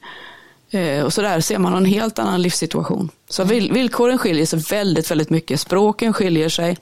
[0.70, 3.10] Eh, och så där ser man en helt annan livssituation.
[3.30, 5.60] Så villkoren skiljer sig väldigt, väldigt mycket.
[5.60, 6.78] Språken skiljer sig.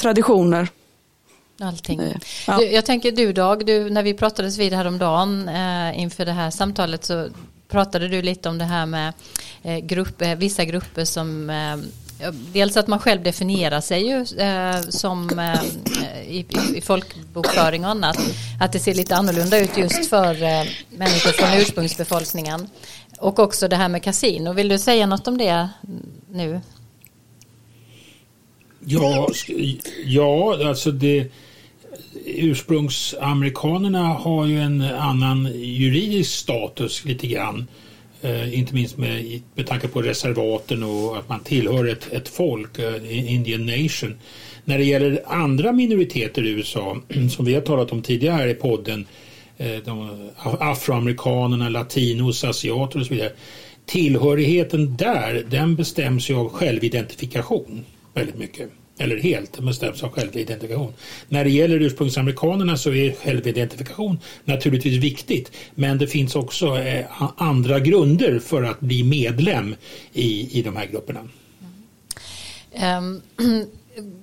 [0.00, 0.68] Traditioner.
[1.60, 2.00] Allting.
[2.46, 2.58] Ja.
[2.58, 6.50] Du, jag tänker du Dag, du, när vi pratades vid häromdagen eh, inför det här
[6.50, 7.28] samtalet så
[7.68, 9.14] pratade du lite om det här med eh,
[9.62, 11.76] Eh, grupp, eh, vissa grupper som eh,
[12.52, 15.62] Dels att man själv definierar sig ju eh, som eh,
[16.28, 18.18] i, i folkbokföring och annat.
[18.60, 20.34] Att det ser lite annorlunda ut just för
[20.98, 22.68] människor från ursprungsbefolkningen.
[23.18, 24.52] Och också det här med kasino.
[24.52, 25.68] Vill du säga något om det
[26.32, 26.60] nu?
[28.84, 29.28] Ja,
[30.04, 31.32] ja alltså det
[32.24, 37.66] ursprungsamerikanerna har ju en annan juridisk status lite grann.
[38.22, 42.78] Eh, inte minst med, med tanke på reservaten och att man tillhör ett, ett folk,
[42.78, 44.18] eh, Indian Nation.
[44.64, 46.96] När det gäller andra minoriteter i USA,
[47.30, 49.06] som vi har talat om tidigare här i podden,
[49.58, 50.10] eh, de
[50.42, 53.32] afroamerikanerna, latinos, asiater och så vidare.
[53.86, 60.92] Tillhörigheten där, den bestäms ju av självidentifikation väldigt mycket eller helt bestäms av självidentifikation.
[61.28, 67.80] När det gäller ursprungsamerikanerna så är självidentifikation naturligtvis viktigt men det finns också eh, andra
[67.80, 69.74] grunder för att bli medlem
[70.12, 71.20] i, i de här grupperna.
[72.72, 73.66] Ehm, um,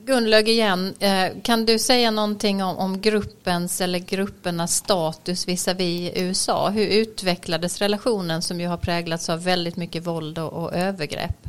[0.05, 6.69] Gunlög igen, eh, kan du säga någonting om, om gruppens eller gruppernas status visavi USA?
[6.69, 11.47] Hur utvecklades relationen som ju har präglats av väldigt mycket våld och, och övergrepp?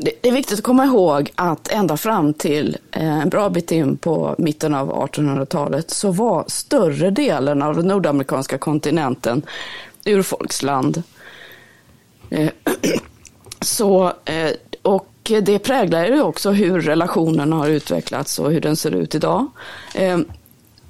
[0.00, 3.96] Det är viktigt att komma ihåg att ända fram till eh, en bra bit in
[3.96, 9.42] på mitten av 1800-talet så var större delen av den nordamerikanska kontinenten
[10.04, 11.02] urfolksland.
[12.30, 12.50] Eh,
[13.60, 14.50] så, eh,
[14.82, 19.46] och det präglar ju också hur relationen har utvecklats och hur den ser ut idag.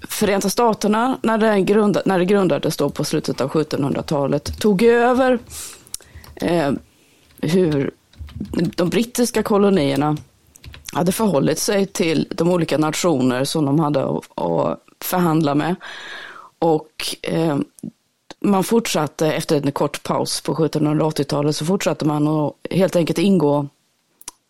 [0.09, 5.39] Förenta Staterna, när det, grundade, när det grundades då på slutet av 1700-talet, tog över
[7.41, 7.91] hur
[8.77, 10.17] de brittiska kolonierna
[10.93, 15.77] hade förhållit sig till de olika nationer som de hade att förhandla med.
[16.59, 17.59] Och eh,
[18.41, 23.69] man fortsatte efter en kort paus på 1780-talet så fortsatte man att helt enkelt ingå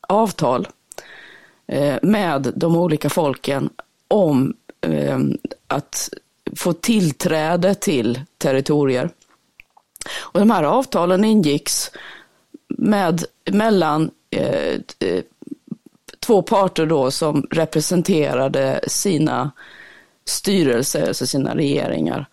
[0.08, 0.68] avtal
[1.66, 3.70] eh, med de olika folken
[4.08, 5.18] om eh,
[5.66, 6.08] att
[6.56, 9.10] få tillträde till territorier.
[10.18, 11.90] Och de här avtalen ingicks
[12.68, 15.22] med, mellan eh, eh,
[16.20, 19.50] två parter då som representerade sina
[20.24, 22.26] styrelser, alltså sina regeringar.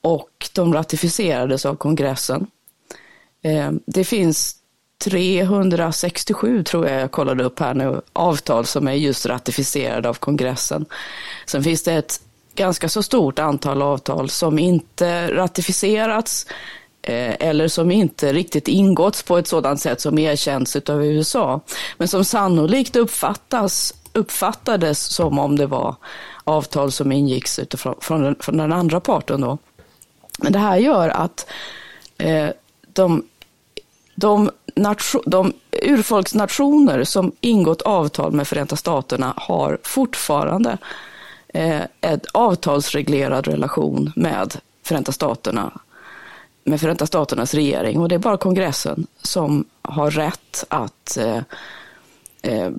[0.00, 2.46] Och de ratificerades av kongressen.
[3.42, 4.56] Eh, det finns
[5.04, 10.86] 367 tror jag jag kollade upp här nu, avtal som är just ratificerade av kongressen.
[11.46, 12.20] Sen finns det ett
[12.54, 16.46] ganska så stort antal avtal som inte ratificerats
[17.02, 21.60] Eh, eller som inte riktigt ingåtts på ett sådant sätt som erkänns av USA,
[21.98, 25.94] men som sannolikt uppfattas, uppfattades som om det var
[26.44, 29.40] avtal som ingicks utifrån från den, från den andra parten.
[29.40, 29.58] Då.
[30.38, 31.46] Men det här gör att
[32.18, 32.48] eh,
[32.92, 33.24] de,
[34.14, 40.78] de, nation, de urfolksnationer som ingått avtal med Förenta Staterna har fortfarande
[41.48, 45.72] eh, en avtalsreglerad relation med Förenta Staterna
[46.64, 51.40] med Förenta Staternas regering och det är bara kongressen som har rätt att eh,
[52.42, 52.70] eh,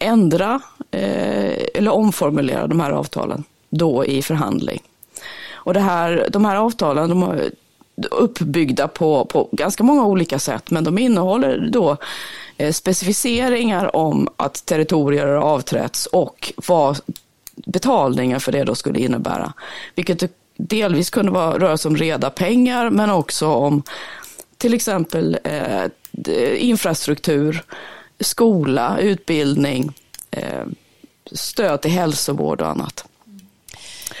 [0.00, 0.60] ändra
[0.90, 4.82] eh, eller omformulera de här avtalen då i förhandling.
[5.52, 7.50] Och det här, de här avtalen de är
[8.10, 11.96] uppbyggda på, på ganska många olika sätt men de innehåller då
[12.56, 17.00] eh, specificeringar om att territorier har avträtts och vad
[17.54, 19.52] betalningen för det då skulle innebära.
[19.94, 23.82] Vilket delvis kunde vara, röra sig om reda pengar men också om
[24.58, 25.84] till exempel eh,
[26.56, 27.64] infrastruktur,
[28.20, 29.92] skola, utbildning,
[30.30, 30.64] eh,
[31.32, 33.04] stöd till hälsovård och annat.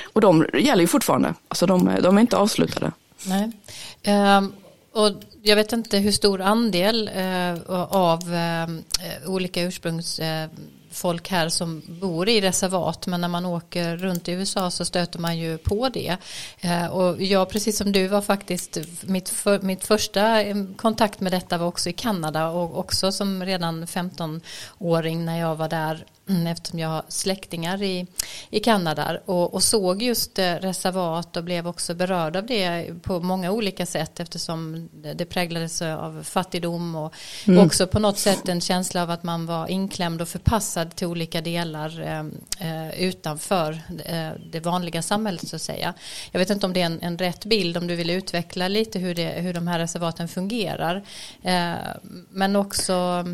[0.02, 2.92] Och de gäller ju fortfarande, alltså de, de är inte avslutade.
[3.26, 3.50] Nej.
[4.36, 4.52] Um,
[4.92, 10.48] och jag vet inte hur stor andel eh, av eh, olika ursprungs eh,
[10.94, 15.18] folk här som bor i reservat men när man åker runt i USA så stöter
[15.18, 16.16] man ju på det.
[16.60, 20.42] Eh, och jag precis som du var faktiskt mitt, för, mitt första
[20.76, 25.68] kontakt med detta var också i Kanada och också som redan 15-åring när jag var
[25.68, 28.06] där eftersom jag har släktingar i,
[28.50, 33.20] i Kanada och, och såg just eh, reservat och blev också berörd av det på
[33.20, 37.14] många olika sätt eftersom det präglades av fattigdom och
[37.46, 37.66] mm.
[37.66, 41.40] också på något sätt en känsla av att man var inklämd och förpassad till olika
[41.40, 42.24] delar eh,
[42.68, 43.72] eh, utanför
[44.04, 45.94] eh, det vanliga samhället så att säga.
[46.32, 48.98] Jag vet inte om det är en, en rätt bild om du vill utveckla lite
[48.98, 51.04] hur, det, hur de här reservaten fungerar
[51.42, 51.74] eh,
[52.30, 53.24] men också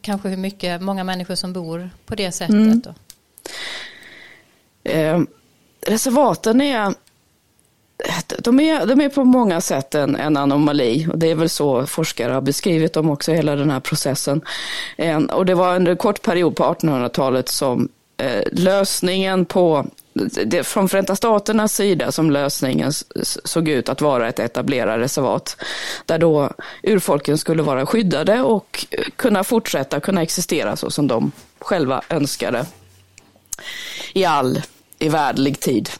[0.00, 2.56] kanske hur mycket, många människor som bor på det sättet.
[2.56, 2.82] Mm.
[4.84, 5.20] Eh,
[5.86, 6.94] reservaten är
[8.38, 11.86] de är, de är på många sätt en, en, anomali och det är väl så
[11.86, 14.40] forskare har beskrivit dem också, hela den här processen.
[14.96, 19.86] Eh, och det var under en kort period på 1800-talet som eh, lösningen på
[20.44, 22.92] det, från Förenta Staternas sida som lösningen
[23.44, 25.56] såg ut att vara ett etablerat reservat.
[26.06, 26.50] Där då
[26.82, 32.66] urfolken skulle vara skyddade och kunna fortsätta kunna existera så som de själva önskade.
[34.12, 34.62] I all
[34.98, 35.90] evärdlig tid.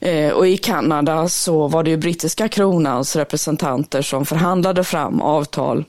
[0.00, 5.84] Eh, och i Kanada så var det ju brittiska kronans representanter som förhandlade fram avtal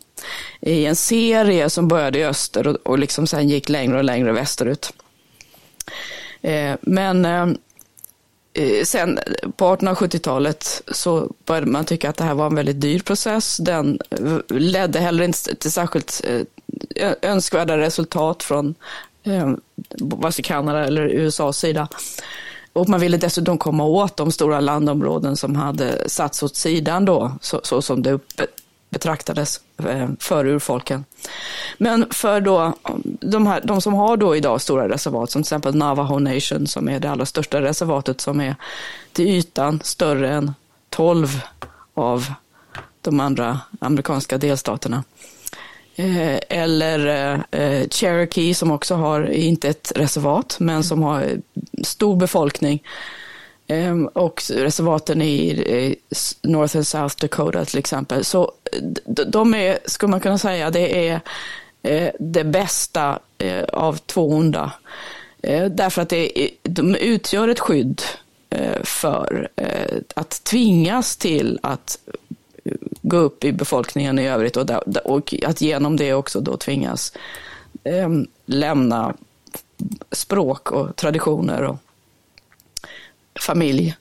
[0.62, 4.32] i en serie som började i öster och, och liksom sen gick längre och längre
[4.32, 4.94] västerut.
[6.42, 7.48] Eh, men eh,
[8.54, 9.20] eh, sen
[9.58, 13.58] på 1870-talet så började man tycka att det här var en väldigt dyr process.
[13.58, 14.00] Den
[14.50, 16.22] ledde heller inte till särskilt
[17.22, 18.76] önskvärda resultat från
[20.00, 21.88] vare sig Kanada eller USAs sida.
[22.74, 27.32] Och man ville dessutom komma åt de stora landområden som hade satts åt sidan då,
[27.42, 28.20] så, så som det
[28.92, 31.06] betraktades eh, för urfolken.
[31.78, 32.74] Men för då,
[33.22, 36.90] de, här, de som har då idag stora reservat, som till exempel Navajo Nation, som
[36.90, 38.56] är det allra största reservatet som är
[39.14, 40.54] till ytan större än
[40.90, 41.42] 12
[41.94, 42.26] av
[43.02, 45.04] de andra amerikanska delstaterna.
[45.96, 51.30] Eh, eller eh, Cherokee som också har, inte ett reservat, men som har
[51.84, 52.84] stor befolkning
[53.72, 55.96] Ehm, och reservaten i
[56.42, 58.26] North and South Dakota till exempel.
[58.26, 58.52] Så
[59.28, 61.22] de är, skulle man kunna säga, det är
[61.84, 64.74] eh, det bästa eh, av två onda.
[65.42, 68.02] Eh, därför att det, de utgör ett skydd
[68.84, 69.50] för
[70.16, 72.00] att tvingas till att
[73.02, 74.70] gå upp i befolkningen i övrigt och,
[75.06, 77.14] och att genom det också då tvingas
[77.84, 79.14] ehm, lämna
[80.12, 81.78] språk och traditioner och
[83.42, 83.96] familj.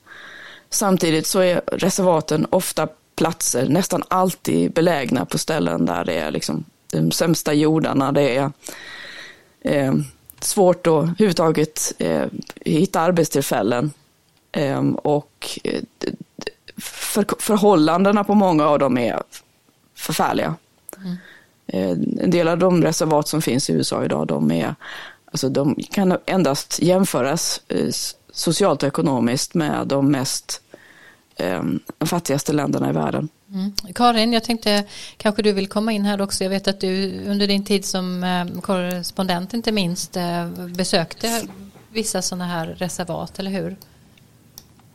[0.69, 6.65] Samtidigt så är reservaten ofta platser, nästan alltid belägna på ställen där det är liksom
[6.91, 8.11] de sämsta jordarna.
[8.11, 8.51] Det är
[9.61, 9.93] eh,
[10.39, 12.25] svårt att överhuvudtaget eh,
[12.65, 13.91] hitta arbetstillfällen.
[14.51, 15.59] Eh, och
[16.77, 19.23] för, förhållandena på många av dem är
[19.95, 20.55] förfärliga.
[20.97, 21.17] Mm.
[21.67, 24.75] Eh, en del av de reservat som finns i USA idag, de, är,
[25.31, 27.89] alltså de kan endast jämföras eh,
[28.31, 30.61] socialt och ekonomiskt med de mest
[31.35, 31.63] eh,
[31.97, 33.29] de fattigaste länderna i världen.
[33.53, 33.73] Mm.
[33.95, 34.83] Karin, jag tänkte
[35.17, 36.43] kanske du vill komma in här också.
[36.43, 41.41] Jag vet att du under din tid som eh, korrespondent inte minst eh, besökte
[41.89, 43.77] vissa sådana här reservat, eller hur?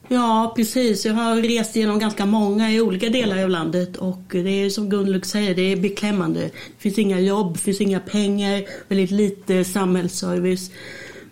[0.08, 1.06] Ja, precis.
[1.06, 4.88] Jag har rest genom ganska många i olika delar av landet och det är som
[4.88, 6.40] Gunlug säger, det är beklämmande.
[6.40, 10.70] Det finns inga jobb, det finns inga pengar, väldigt lite samhällsservice.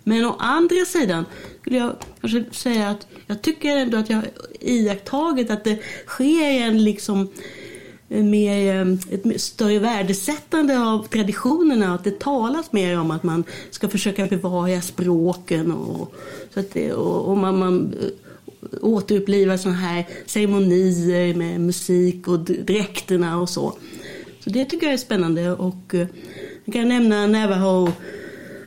[0.05, 1.25] Men å andra sidan
[1.65, 4.29] skulle jag kanske säga att jag tycker ändå att jag har
[4.61, 7.29] iakttagit att det sker en liksom
[8.09, 11.95] eh, mer, eh, ett större värdesättande av traditionerna.
[11.95, 16.15] Att det talas mer om att man ska försöka bevara språken och,
[16.55, 22.41] så att det, och, och man, man eh, återupplivar sådana här ceremonier med musik och
[22.41, 23.79] dräkterna och så.
[24.41, 25.95] Så det tycker jag är spännande och
[26.65, 27.93] jag kan nämna Navajo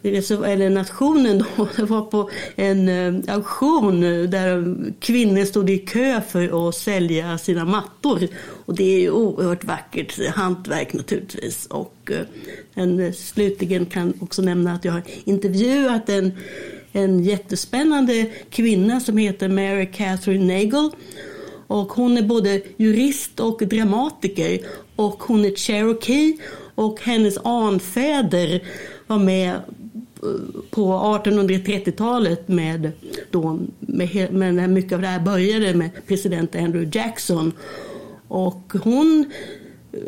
[0.03, 6.75] eller nationen då, var på en eh, auktion där kvinnor stod i kö för att
[6.75, 8.27] sälja sina mattor.
[8.65, 11.65] Och det är ju oerhört vackert hantverk naturligtvis.
[11.65, 12.25] Och eh,
[12.73, 16.31] en, eh, slutligen kan också nämna att jag har intervjuat en,
[16.91, 20.89] en jättespännande kvinna som heter Mary Catherine Nagel.
[21.67, 24.59] Och hon är både jurist och dramatiker
[24.95, 26.37] och hon är cherokee
[26.75, 28.63] och hennes anfäder
[29.07, 29.61] var med
[30.69, 30.93] på
[31.25, 32.91] 1830-talet med,
[33.31, 37.51] då, med, med mycket av det här började med president Andrew Jackson.
[38.27, 39.31] Och hon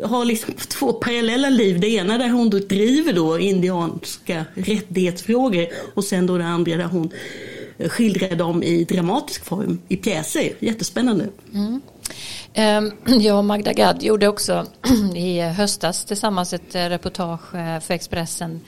[0.02, 1.80] har liksom två parallella liv.
[1.80, 6.84] Det ena där hon då driver då indianska rättighetsfrågor och sen då det andra där
[6.84, 7.10] hon
[7.88, 10.52] skildrar dem i dramatisk form i pjäser.
[10.58, 11.28] Jättespännande.
[11.54, 11.80] Mm.
[12.54, 14.66] Ehm, jag och Magda Gad gjorde också
[15.14, 18.60] i höstas tillsammans ett eh, reportage eh, för Expressen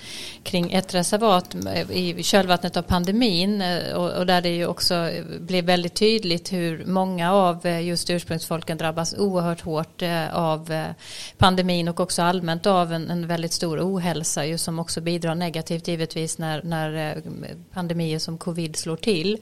[0.42, 3.62] kring ett reservat eh, i kölvattnet av pandemin
[3.94, 9.60] och där det ju också blev väldigt tydligt hur många av just ursprungsfolken drabbas oerhört
[9.60, 10.84] hårt av
[11.38, 16.38] pandemin och också allmänt av en, väldigt stor ohälsa ju som också bidrar negativt givetvis
[16.38, 17.22] när, när
[17.72, 19.38] pandemier som covid slår till.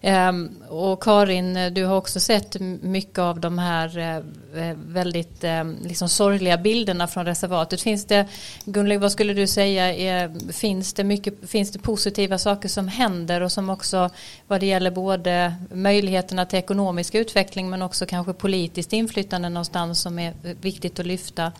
[0.00, 4.16] Ehm, och Karin, du har också sett mycket av de här eh,
[4.62, 7.82] eh, väldigt eh, liksom sorgliga bilderna från reservatet.
[7.82, 8.26] Finns det,
[8.64, 13.40] Gunlig, vad skulle du säga, är, finns, det mycket, finns det positiva saker som händer
[13.40, 14.10] och som också
[14.46, 20.18] vad det gäller både möjligheterna till ekonomisk utveckling men också kanske politiskt inflytande någonstans som
[20.18, 21.52] är viktigt att lyfta?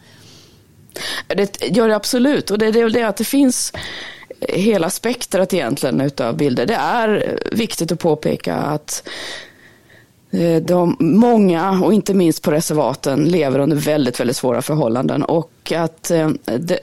[1.26, 3.72] Det gör det absolut och det är väl det att det finns
[4.48, 6.66] hela spektrat egentligen utav bilder.
[6.66, 9.08] Det är viktigt att påpeka att
[10.32, 15.72] Eh, de, många, och inte minst på reservaten, lever under väldigt, väldigt svåra förhållanden och
[15.76, 16.74] att eh, de,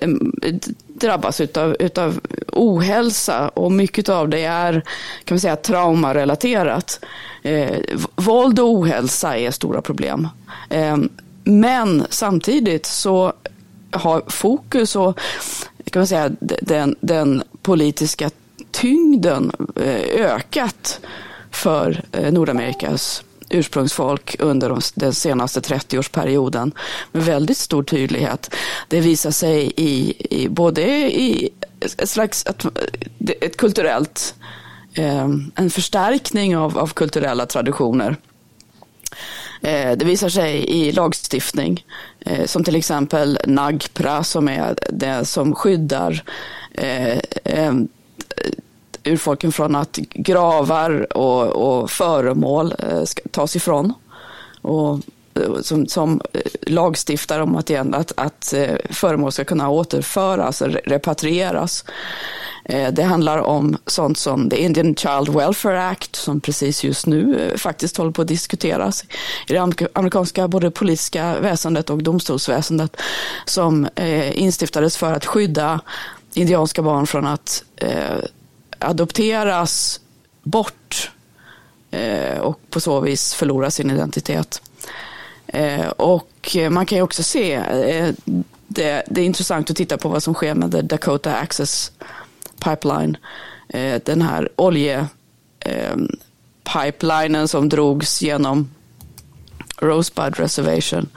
[0.43, 0.55] eh,
[0.87, 4.73] drabbas utav, utav ohälsa och mycket av det är
[5.23, 6.99] kan man säga, traumarelaterat.
[7.43, 7.77] Eh,
[8.15, 10.27] våld och ohälsa är stora problem.
[10.69, 10.97] Eh,
[11.43, 13.33] men samtidigt så
[13.91, 15.19] har fokus och
[15.91, 16.31] kan man säga,
[16.61, 18.29] den, den politiska
[18.71, 20.99] tyngden eh, ökat
[21.51, 26.71] för Nordamerikas ursprungsfolk under den senaste 30-årsperioden
[27.11, 28.55] med väldigt stor tydlighet.
[28.87, 30.81] Det visar sig i, i både
[31.21, 31.49] i
[31.97, 32.65] ett slags ett,
[33.41, 34.35] ett kulturellt,
[34.93, 38.15] eh, en förstärkning av, av kulturella traditioner.
[39.61, 41.85] Eh, det visar sig i lagstiftning,
[42.19, 46.23] eh, som till exempel NAGPRA som är det som skyddar
[46.73, 47.87] eh, ehm,
[49.09, 53.93] urfolken från att gravar och, och föremål eh, ska tas ifrån.
[54.61, 54.93] Och
[55.33, 58.53] eh, som, som eh, lagstiftar om att, igen, att, att
[58.89, 61.85] föremål ska kunna återföras, repatrieras.
[62.91, 67.97] Det handlar om sånt som the Indian Child Welfare Act som precis just nu faktiskt
[67.97, 69.03] håller på att diskuteras
[69.47, 72.97] i det amerikanska både politiska väsendet och domstolsväsendet
[73.45, 73.87] som
[74.33, 75.79] instiftades för att skydda
[76.33, 77.63] indianska barn från att
[78.79, 79.99] adopteras
[80.43, 81.11] bort
[81.91, 84.61] eh, och på så vis förlora sin identitet.
[85.47, 88.13] Eh, och man kan ju också se, eh,
[88.67, 91.91] det, det, är intressant att titta på vad som sker med the Dakota Access
[92.63, 93.17] Pipeline.
[93.69, 98.69] Eh, den här oljepipelinen ehm, som drogs genom
[99.77, 101.09] Rosebud Reservation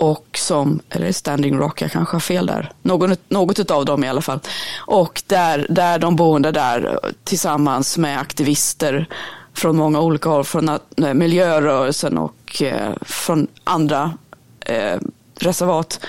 [0.00, 4.08] och som, eller Standing Rock, jag kanske har fel där, något, något av dem i
[4.08, 4.40] alla fall.
[4.78, 9.08] Och där, där de boende där tillsammans med aktivister
[9.54, 10.78] från många olika håll, från eh,
[11.14, 14.12] miljörörelsen och eh, från andra
[14.60, 14.98] eh,
[15.34, 16.00] reservat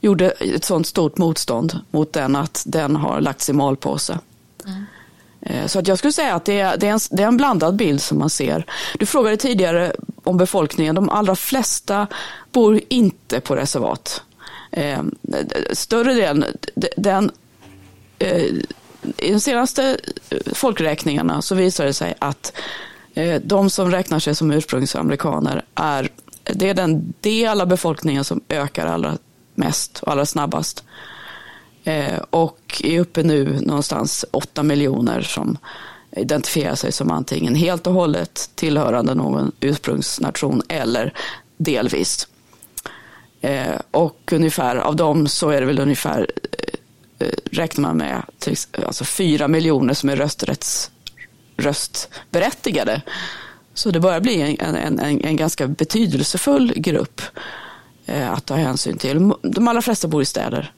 [0.00, 4.18] gjorde ett sånt stort motstånd mot den att den har lagts i malpåse.
[4.66, 4.84] Mm.
[5.42, 7.36] Eh, så att jag skulle säga att det är, det, är en, det är en
[7.36, 8.66] blandad bild som man ser.
[8.98, 9.92] Du frågade tidigare
[10.24, 10.94] om befolkningen.
[10.94, 12.06] De allra flesta
[12.52, 14.22] bor inte på reservat.
[14.70, 15.02] Eh,
[15.72, 16.44] större delen,
[16.96, 17.30] den,
[18.18, 18.44] eh,
[19.16, 19.96] i de senaste
[20.30, 22.52] eh, folkräkningarna så visar det sig att
[23.14, 26.08] eh, de som räknar sig som ursprungsamerikaner är,
[26.44, 29.18] det är den del av befolkningen som ökar allra
[29.54, 30.84] mest och allra snabbast.
[31.84, 35.58] Eh, och är uppe nu någonstans 8 miljoner som
[36.16, 41.14] identifierar sig som antingen helt och hållet tillhörande någon ursprungsnation eller
[41.56, 42.28] delvis.
[43.40, 46.30] Eh, och ungefär av dem så är det väl ungefär,
[47.18, 48.22] eh, räknar man med,
[48.86, 50.90] alltså 4 miljoner som är rösträtts,
[51.56, 53.02] röstberättigade.
[53.74, 57.20] Så det börjar bli en, en, en, en ganska betydelsefull grupp
[58.06, 59.32] att ta hänsyn till.
[59.42, 60.72] De allra flesta bor i städer,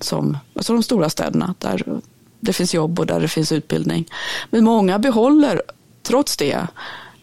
[0.00, 2.00] som, alltså de stora städerna där
[2.40, 4.10] det finns jobb och där det finns utbildning.
[4.50, 5.62] Men många behåller
[6.02, 6.66] trots det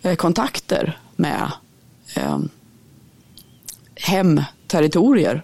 [0.01, 1.51] eh, kontakter med
[2.15, 2.39] eh,
[3.95, 5.43] hemterritorier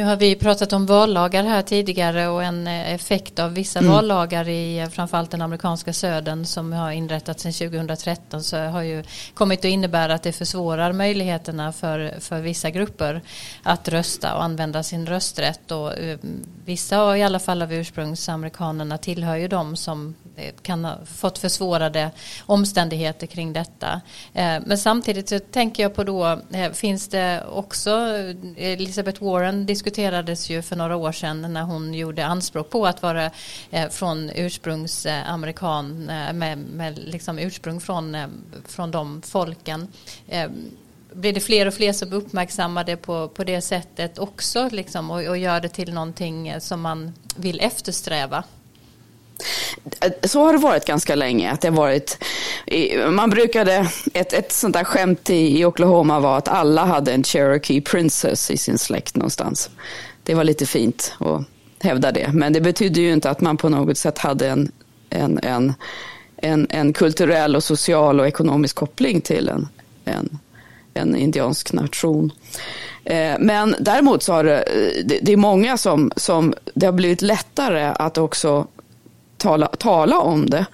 [0.00, 3.92] nu har vi pratat om vallagar här tidigare och en eh, effekt av vissa mm.
[3.92, 9.04] vallagar i eh, framförallt den amerikanska södern som har inrättats sedan 2013 så har ju
[9.34, 13.22] kommit att innebära att det försvårar möjligheterna för, för vissa grupper
[13.62, 16.16] att rösta och använda sin rösträtt och uh,
[16.64, 20.14] vissa i alla fall av ursprungsamerikanerna tillhör ju de som
[20.62, 22.10] kan ha fått försvårade
[22.46, 24.00] omständigheter kring detta.
[24.32, 26.40] Men samtidigt så tänker jag på då
[26.72, 27.90] finns det också
[28.56, 33.30] Elizabeth Warren diskuterades ju för några år sedan när hon gjorde anspråk på att vara
[33.70, 38.28] eh, från ursprungsamerikan eh, eh, med, med liksom ursprung från, eh,
[38.66, 39.88] från de folken
[40.28, 40.70] ehm,
[41.12, 45.26] blir det fler och fler som uppmärksammar det på, på det sättet också liksom, och,
[45.26, 48.44] och gör det till någonting eh, som man vill eftersträva?
[50.24, 51.50] Så har det varit ganska länge.
[51.50, 52.24] Att det varit,
[53.10, 57.80] man brukade, ett, ett sånt där skämt i, Oklahoma var att alla hade en Cherokee
[57.80, 59.70] Princess i sin släkt någonstans.
[60.22, 61.44] Det var lite fint att
[61.82, 62.30] hävda det.
[62.32, 64.72] Men det betyder ju inte att man på något sätt hade en,
[65.10, 65.74] en, en,
[66.36, 69.68] en, en kulturell och social och ekonomisk koppling till en,
[70.04, 70.38] en,
[70.94, 72.32] en indiansk nation.
[73.04, 74.64] Eh, men däremot så har det,
[75.22, 78.66] det är många som, som det har blivit lättare att också
[79.40, 80.66] tala, tala om det.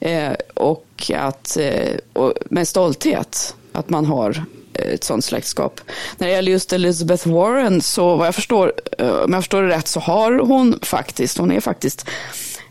[0.00, 4.44] Eh, och att eh, och med stolthet att man har
[4.74, 5.80] eh, ett sånt släktskap.
[6.18, 9.68] När det gäller just Elizabeth Warren så vad jag förstår, eh, om jag förstår det
[9.68, 12.08] rätt så har hon faktiskt, hon är faktiskt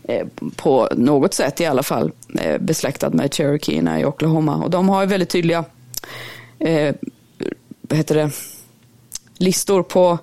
[0.08, 0.26] eh,
[0.56, 2.12] på något sätt i alla fall
[2.60, 4.56] besläktad med Cherokeerna i Oklahoma.
[4.56, 5.64] Och de har väldigt tydliga
[6.58, 6.94] eh,
[7.80, 8.30] vad heter det,
[9.38, 10.18] listor på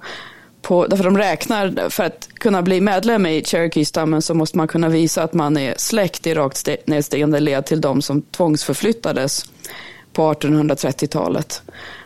[0.63, 4.89] på, därför de räknar, för att kunna bli medlem i Cherokee-stammen så måste man kunna
[4.89, 9.45] visa att man är släkt i rakt nedstigande led till de som tvångsförflyttades
[10.13, 11.61] på 1830-talet.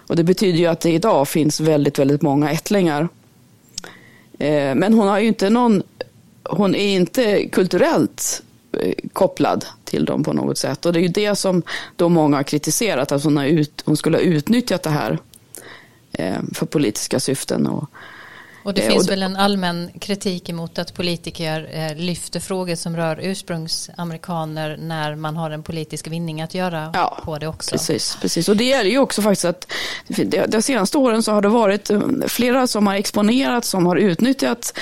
[0.07, 3.09] Och det betyder ju att det idag finns väldigt, väldigt många ättlingar.
[4.39, 5.83] Eh, men hon har ju inte någon,
[6.43, 8.43] hon är inte kulturellt
[8.81, 10.85] eh, kopplad till dem på något sätt.
[10.85, 11.61] Och det är ju det som
[11.95, 15.19] då många har kritiserat, att hon, har ut, hon skulle ha utnyttjat det här
[16.11, 17.67] eh, för politiska syften.
[17.67, 17.89] Och,
[18.67, 22.75] och det eh, finns och väl en allmän kritik emot att politiker eh, lyfter frågor
[22.75, 27.71] som rör ursprungsamerikaner när man har en politisk vinning att göra ja, på det också.
[27.71, 28.49] Precis, precis.
[28.49, 29.71] och det är ju också faktiskt att
[30.47, 34.77] de senaste åren så har det varit eh, flera som har exponerat, som har utnyttjat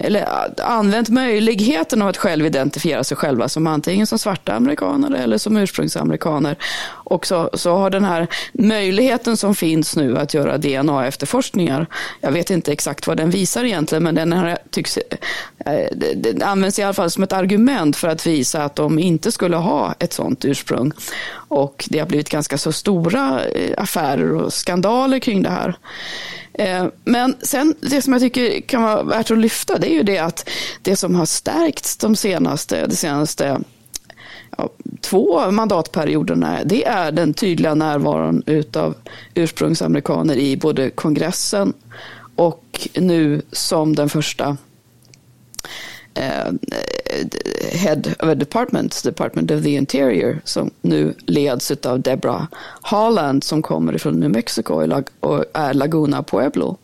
[0.00, 0.28] eller
[0.62, 5.56] använt möjligheten av att själv identifiera sig själva som antingen som svarta amerikaner eller som
[5.56, 6.56] ursprungsamerikaner.
[6.88, 11.86] Och så, så har den här möjligheten som finns nu att göra DNA-efterforskningar,
[12.20, 16.78] jag vet inte exakt vad den visar egentligen, men den här tycks, eh, det används
[16.78, 20.12] i alla fall som ett argument för att visa att de inte skulle ha ett
[20.12, 20.92] sådant ursprung.
[21.32, 25.74] Och det har blivit ganska så stora eh, affärer och skandaler kring det här.
[26.60, 30.02] Eh, men sen det som jag tycker kan vara värt att lyfta det är ju
[30.02, 30.48] det att
[30.82, 33.60] det som har stärkts de senaste, de senaste
[34.56, 34.68] ja,
[35.00, 38.94] två mandatperioderna det är den tydliga närvaron utav
[39.34, 41.72] ursprungsamerikaner i både kongressen
[42.36, 44.56] och nu som den första
[46.14, 46.52] eh,
[47.72, 52.46] Head of a Department, Department of the Interior, som nu leds av Deborah
[52.82, 56.76] Haaland som kommer från New Mexico och är Laguna Pueblo.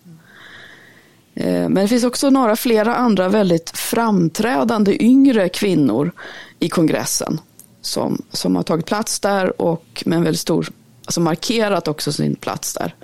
[1.35, 6.12] Eh, men det finns också några flera andra väldigt framträdande yngre kvinnor
[6.59, 7.41] i kongressen
[7.81, 10.68] som, som har tagit plats där och med en väldigt stor,
[11.05, 12.95] alltså markerat också sin plats där.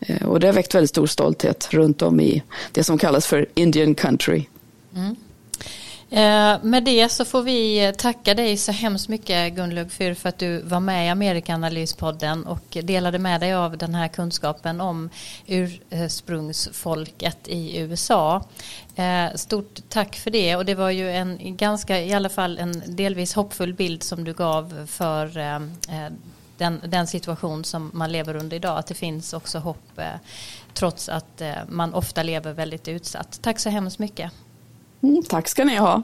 [0.00, 3.46] Eh, och det har väckt väldigt stor stolthet runt om i det som kallas för
[3.54, 4.44] Indian country.
[4.94, 5.16] Mm.
[6.12, 10.38] Eh, med det så får vi tacka dig så hemskt mycket Gunlög Fyr för att
[10.38, 15.10] du var med i Amerikanalyspodden och delade med dig av den här kunskapen om
[15.46, 18.44] ursprungsfolket i USA.
[18.96, 22.82] Eh, stort tack för det och det var ju en ganska, i alla fall en
[22.86, 26.12] delvis hoppfull bild som du gav för eh, eh
[26.58, 28.78] den, den situation som man lever under idag.
[28.78, 30.04] Att det finns också hopp eh,
[30.74, 33.38] trots att eh, man ofta lever väldigt utsatt.
[33.42, 34.32] Tack så hemskt mycket.
[35.02, 36.02] Mm, tack ska ni ha.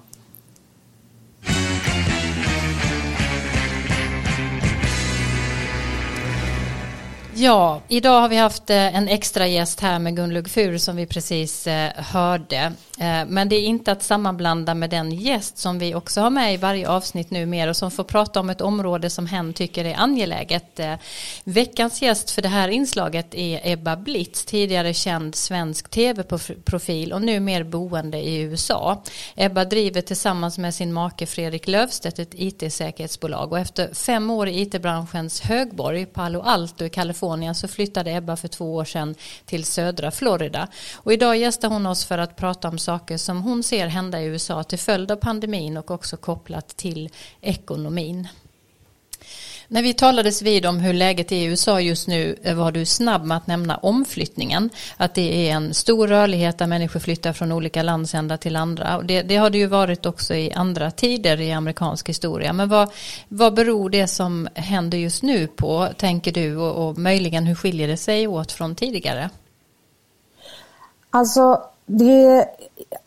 [7.41, 11.07] Ja, idag har vi haft eh, en extra gäst här med Gunlug Fur som vi
[11.07, 12.72] precis eh, hörde.
[12.99, 16.55] Eh, men det är inte att sammanblanda med den gäst som vi också har med
[16.55, 19.84] i varje avsnitt nu mer och som får prata om ett område som hen tycker
[19.84, 20.80] är angeläget.
[21.45, 27.41] Veckans gäst för det här inslaget är Ebba Blitz, tidigare känd svensk tv-profil och nu
[27.41, 29.03] mer boende i USA.
[29.36, 34.61] Ebba driver tillsammans med sin make Fredrik Löfstedt ett IT-säkerhetsbolag och efter fem år i
[34.61, 39.14] IT-branschens högborg Palo Alto i Kalifornien Kalifornien så flyttade Ebba för två år sedan
[39.47, 40.68] till södra Florida.
[40.97, 44.24] Och idag gästar hon oss för att prata om saker som hon ser hända i
[44.24, 47.11] USA till följd av pandemin och också kopplat till
[47.41, 48.29] ekonomin.
[49.71, 52.85] När vi talades vid om hur läget är i USA just nu eh, var du
[52.85, 54.71] snabb med att nämna omflyttningen.
[54.97, 59.03] Att det är en stor rörlighet där människor flyttar från olika landsändar till andra.
[59.03, 62.53] Det, det, har det ju varit också i andra tider i amerikansk historia.
[62.53, 62.91] Men vad,
[63.29, 66.57] vad beror det som händer just nu på, tänker du?
[66.57, 69.31] Och, och möjligen hur skiljer det sig åt från tidigare?
[71.11, 72.47] Alltså, det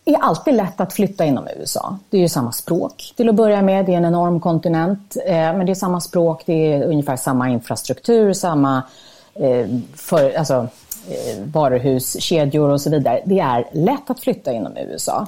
[0.05, 1.97] är alltid lätt att flytta inom USA.
[2.09, 3.85] Det är ju samma språk till att börja med.
[3.85, 5.17] Det är en enorm kontinent.
[5.25, 8.83] Eh, men det är samma språk, det är ungefär samma infrastruktur, samma
[9.33, 10.67] eh, för, alltså,
[11.07, 13.21] eh, varuhuskedjor och så vidare.
[13.25, 15.27] Det är lätt att flytta inom USA.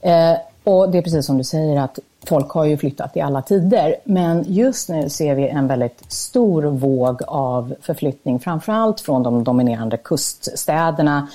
[0.00, 0.32] Eh,
[0.64, 3.96] och det är precis som du säger att folk har ju flyttat i alla tider.
[4.04, 9.96] Men just nu ser vi en väldigt stor våg av förflyttning, framförallt från de dominerande
[9.96, 11.28] kuststäderna Eh,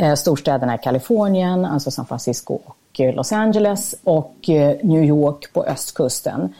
[0.00, 5.52] Eh, storstäderna i Kalifornien, alltså San Francisco och eh, Los Angeles och eh, New York
[5.52, 6.54] på östkusten.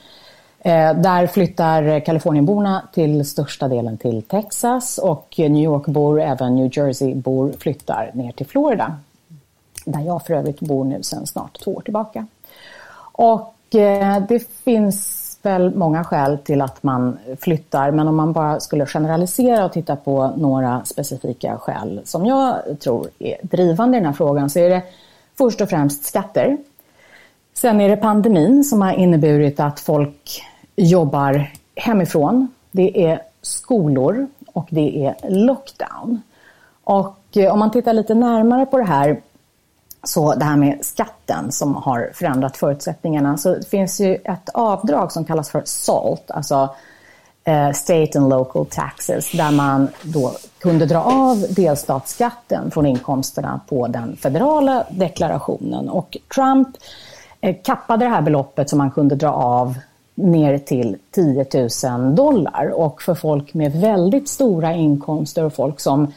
[0.96, 8.10] Där flyttar Kalifornienborna till största delen till Texas och New York-bor, även New Jersey-bor flyttar
[8.14, 8.96] ner till Florida.
[9.84, 12.26] Där jag för övrigt bor nu sedan snart två år tillbaka.
[13.12, 13.54] Och
[14.28, 19.64] det finns väl många skäl till att man flyttar, men om man bara skulle generalisera
[19.64, 24.50] och titta på några specifika skäl som jag tror är drivande i den här frågan
[24.50, 24.82] så är det
[25.38, 26.56] först och främst skatter.
[27.54, 30.42] Sen är det pandemin som har inneburit att folk
[30.76, 32.48] jobbar hemifrån.
[32.70, 36.22] Det är skolor och det är lockdown.
[36.84, 39.20] Och eh, om man tittar lite närmare på det här
[40.02, 43.36] så det här med skatten som har förändrat förutsättningarna.
[43.36, 46.74] Så det finns ju ett avdrag som kallas för SALT, alltså
[47.44, 53.86] eh, State and Local Taxes, där man då kunde dra av delstatsskatten från inkomsterna på
[53.86, 55.88] den federala deklarationen.
[55.88, 56.68] Och Trump
[57.40, 59.74] eh, kappade det här beloppet som man kunde dra av
[60.14, 61.46] ner till 10
[61.84, 62.72] 000 dollar.
[62.74, 66.12] Och för folk med väldigt stora inkomster och folk som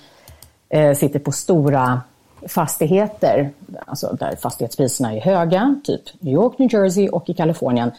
[0.70, 2.02] eh, sitter på stora
[2.48, 3.50] fastigheter,
[3.86, 7.92] alltså där fastighetspriserna är höga, typ New York, New Jersey och i Kalifornien,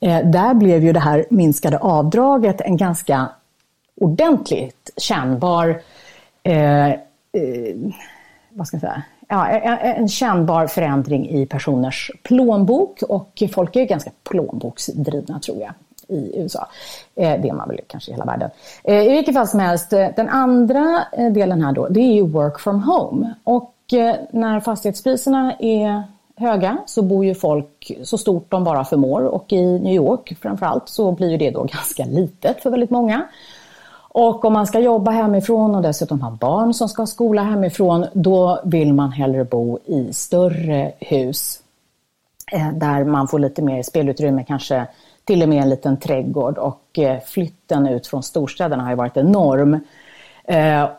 [0.00, 3.28] eh, där blev ju det här minskade avdraget en ganska
[4.00, 5.82] ordentligt kännbar
[6.42, 6.96] eh, eh,
[8.50, 9.02] vad ska jag säga?
[9.28, 15.72] Ja, en, en kännbar förändring i personers plånbok och folk är ganska plånboksdrivna tror jag
[16.08, 16.68] i USA.
[17.14, 18.50] Eh, det är man väl kanske i hela världen.
[18.84, 22.60] Eh, I vilket fall som helst, den andra delen här då, det är ju work
[22.60, 23.34] from home.
[23.44, 26.02] Och Eh, när fastighetspriserna är
[26.36, 30.88] höga så bor ju folk så stort de bara förmår och i New York framförallt
[30.88, 33.26] så blir ju det då ganska litet för väldigt många.
[34.14, 38.06] Och om man ska jobba hemifrån och dessutom ha barn som ska ha skola hemifrån,
[38.12, 41.62] då vill man hellre bo i större hus
[42.52, 44.86] eh, där man får lite mer spelutrymme, kanske
[45.24, 46.58] till och med en liten trädgård.
[46.58, 49.80] Och eh, flytten ut från storstäderna har ju varit enorm.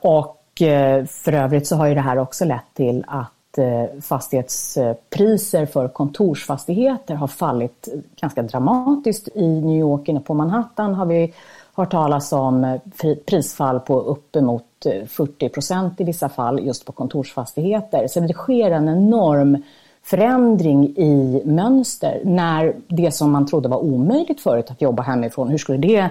[0.02, 5.66] Och Eh, för övrigt så har ju det här också lett till att eh, fastighetspriser
[5.66, 7.88] för kontorsfastigheter har fallit
[8.22, 9.28] ganska dramatiskt.
[9.36, 11.34] I New York inne på Manhattan har vi
[11.76, 14.64] hört talas om eh, prisfall på uppemot
[15.08, 18.08] 40 procent i vissa fall just på kontorsfastigheter.
[18.08, 19.64] Så det sker en enorm
[20.04, 25.58] förändring i mönster när det som man trodde var omöjligt förut att jobba hemifrån, hur
[25.58, 26.10] skulle det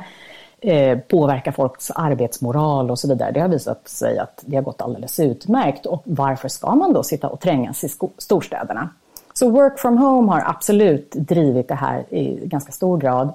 [0.63, 3.31] eh, påverka folks arbetsmoral och så vidare.
[3.31, 5.87] Det har visat sig att det har gått alldeles utmärkt.
[5.87, 7.89] Och varför ska man då sitta och trängas i
[8.19, 8.89] storstäderna?
[9.35, 13.33] Så work from home har absolut drivit det här i ganska stor grad.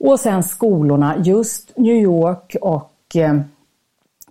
[0.00, 3.40] Och sen skolorna, just New York och eh,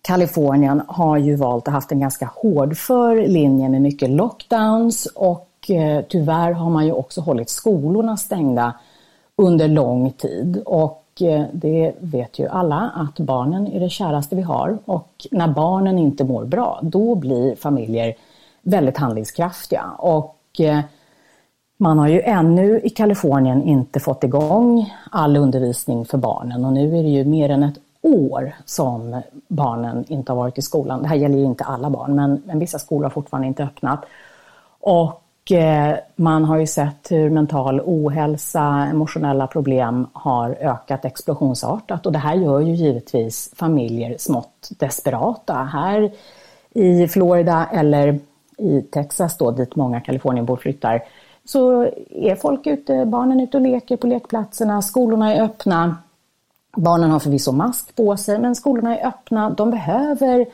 [0.01, 6.03] Kalifornien har ju valt att haft en ganska hårdför linje med mycket lockdowns och eh,
[6.09, 8.73] tyvärr har man ju också hållit skolorna stängda
[9.35, 10.61] under lång tid.
[10.65, 15.47] Och Eh, det vet ju alla att barnen är det käraste vi har och när
[15.47, 18.13] barnen inte mår bra då blir familjer
[18.61, 19.83] väldigt handlingskraftiga.
[19.97, 20.79] Och eh,
[21.77, 26.97] man har ju ännu i Kalifornien inte fått igång all undervisning för barnen och nu
[26.97, 31.01] är det ju mer än ett år som barnen inte har varit i skolan.
[31.01, 34.05] Det här gäller ju inte alla barn, men, men vissa skolor har fortfarande inte öppnat.
[34.79, 42.11] Och Eh, man har ju sett hur mental ohälsa, emotionella problem har ökat explosionsartat och
[42.11, 45.53] det här gör ju givetvis familjer smått desperata.
[45.53, 46.11] Här
[46.73, 48.19] i Florida eller
[48.57, 51.03] i Texas då, dit många Kalifornienbor flyttar,
[51.45, 55.97] så är folk ute, barnen ute och leker på lekplatserna, skolorna är öppna.
[56.77, 59.49] Barnen har förvisso mask på sig, men skolorna är öppna.
[59.49, 60.45] De behöver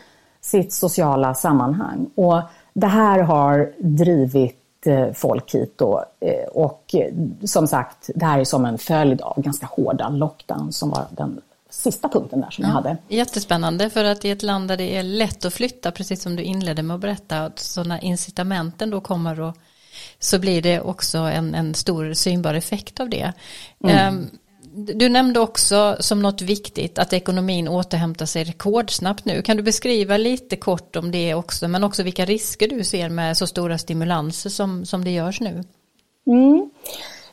[0.42, 2.10] sitt sociala sammanhang.
[2.16, 2.42] Och
[2.74, 4.67] det här har drivit
[5.14, 6.06] folk hit då.
[6.20, 7.14] Eh, och eh,
[7.44, 11.42] som sagt, det här är som en följd av ganska hårda lockdown som var den
[11.70, 12.98] sista punkten där som ja, jag hade.
[13.08, 16.44] Jättespännande för att i ett land där det är lätt att flytta, precis som du
[16.44, 19.58] inledde med att berätta, så när incitamenten då kommer och
[20.20, 23.34] så blir det också en, en stor synbar effekt av det.
[23.84, 24.16] Mm.
[24.16, 24.30] Um,
[24.78, 29.42] du nämnde också som något viktigt att ekonomin återhämtar sig rekordsnabbt nu.
[29.42, 33.38] Kan du beskriva lite kort om det också, men också vilka risker du ser med
[33.38, 35.64] så stora stimulanser som, som det görs nu?
[36.28, 36.70] Mm.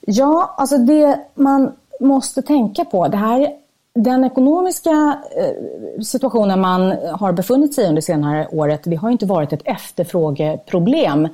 [0.01, 3.49] Ja, alltså det man måste tänka på, det här,
[3.95, 9.27] den ekonomiska eh, situationen man har befunnit sig i under senare året, det har inte
[9.27, 11.29] varit ett efterfrågeproblem,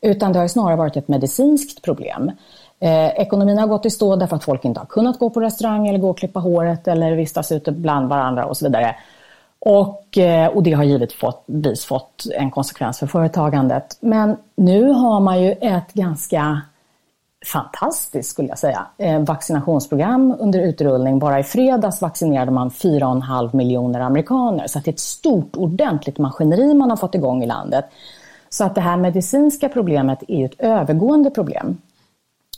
[0.00, 2.30] utan det har snarare varit ett medicinskt problem.
[2.84, 5.88] Eh, ekonomin har gått i stå därför att folk inte har kunnat gå på restaurang
[5.88, 8.96] eller gå och klippa håret eller vistas ute bland varandra och så vidare.
[9.58, 13.96] Och, eh, och det har givetvis fått en konsekvens för företagandet.
[14.00, 16.60] Men nu har man ju ett ganska
[17.52, 21.18] fantastiskt, skulle jag säga, eh, vaccinationsprogram under utrullning.
[21.18, 24.66] Bara i fredags vaccinerade man 4,5 miljoner amerikaner.
[24.66, 27.84] Så det är ett stort, ordentligt maskineri man har fått igång i landet.
[28.48, 31.78] Så att det här medicinska problemet är ju ett övergående problem.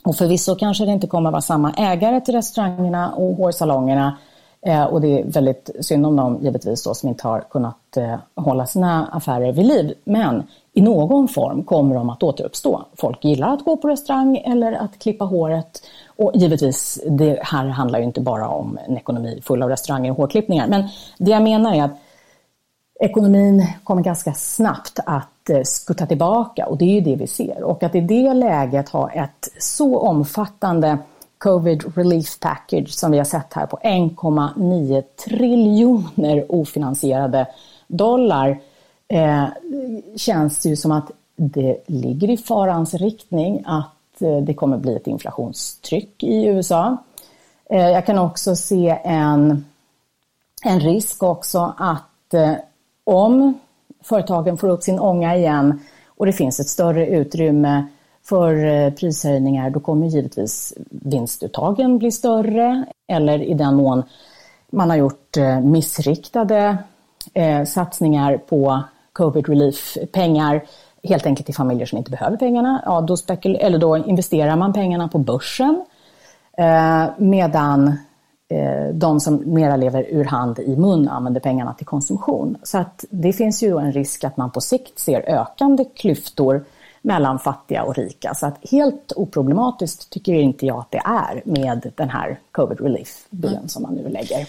[0.07, 4.17] Och förvisso kanske det inte kommer att vara samma ägare till restaurangerna och hårsalongerna.
[4.61, 8.15] Eh, och det är väldigt synd om dem givetvis då, som inte har kunnat eh,
[8.35, 9.93] hålla sina affärer vid liv.
[10.03, 12.85] Men i någon form kommer de att återuppstå.
[12.97, 15.81] Folk gillar att gå på restaurang eller att klippa håret.
[16.15, 20.17] Och givetvis, det här handlar ju inte bara om en ekonomi full av restauranger och
[20.17, 20.67] hårklippningar.
[20.67, 20.83] Men
[21.17, 21.97] det jag menar är att
[22.99, 27.63] ekonomin kommer ganska snabbt att Eh, skutta tillbaka och det är ju det vi ser.
[27.63, 30.97] Och att i det läget ha ett så omfattande
[31.37, 37.47] Covid Relief Package som vi har sett här på 1,9 triljoner ofinansierade
[37.87, 38.59] dollar
[39.07, 39.45] eh,
[40.15, 44.95] känns det ju som att det ligger i farans riktning att eh, det kommer bli
[44.95, 46.97] ett inflationstryck i USA.
[47.69, 49.65] Eh, jag kan också se en,
[50.63, 52.53] en risk också att eh,
[53.03, 53.59] om
[54.07, 57.87] företagen får upp sin ånga igen och det finns ett större utrymme
[58.23, 64.03] för eh, prishöjningar, då kommer givetvis vinstuttagen bli större eller i den mån
[64.69, 66.77] man har gjort eh, missriktade
[67.33, 68.83] eh, satsningar på
[69.13, 70.61] covid relief-pengar
[71.03, 75.07] helt enkelt till familjer som inte behöver pengarna, ja, då, eller då investerar man pengarna
[75.07, 75.85] på börsen
[76.57, 77.97] eh, medan
[78.93, 82.57] de som mera lever ur hand i mun använder pengarna till konsumtion.
[82.63, 86.65] Så att det finns ju en risk att man på sikt ser ökande klyftor
[87.01, 88.33] mellan fattiga och rika.
[88.33, 93.57] Så att helt oproblematiskt tycker inte jag att det är med den här covid relief-bilen
[93.57, 93.67] mm.
[93.67, 94.47] som man nu lägger.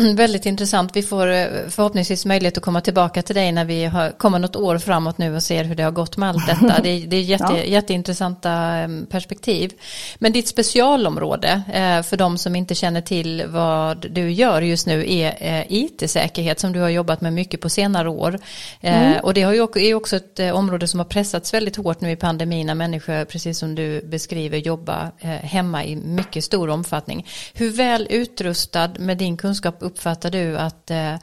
[0.00, 0.96] Mm, väldigt intressant.
[0.96, 4.56] Vi får eh, förhoppningsvis möjlighet att komma tillbaka till dig när vi har, kommer något
[4.56, 6.82] år framåt nu och ser hur det har gått med allt detta.
[6.82, 7.64] Det, är, det är jätte, ja.
[7.64, 9.72] jätteintressanta mm, perspektiv.
[10.18, 15.12] Men ditt specialområde eh, för de som inte känner till vad du gör just nu
[15.12, 18.38] är eh, IT-säkerhet som du har jobbat med mycket på senare år.
[18.80, 19.20] Mm.
[19.22, 22.74] Och det är också ett område som har pressats väldigt hårt nu i pandemin när
[22.74, 25.10] människor, precis som du beskriver, jobbar
[25.46, 27.26] hemma i mycket stor omfattning.
[27.52, 31.14] Hur väl utrustad med din kunskap uppfattar du att eh,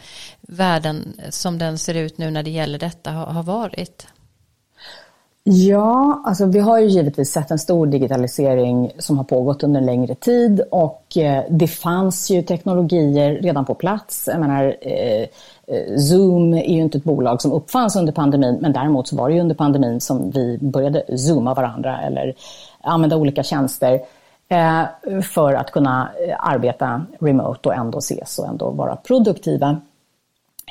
[0.41, 4.07] världen som den ser ut nu när det gäller detta har, har varit?
[5.43, 9.85] Ja, alltså vi har ju givetvis sett en stor digitalisering som har pågått under en
[9.85, 14.29] längre tid och eh, det fanns ju teknologier redan på plats.
[14.31, 15.21] Jag menar, eh,
[15.67, 19.29] eh, Zoom är ju inte ett bolag som uppfanns under pandemin men däremot så var
[19.29, 22.35] det ju under pandemin som vi började zooma varandra eller
[22.81, 23.99] använda olika tjänster.
[24.51, 24.85] Eh,
[25.21, 29.81] för att kunna eh, arbeta remote och ändå ses och ändå vara produktiva.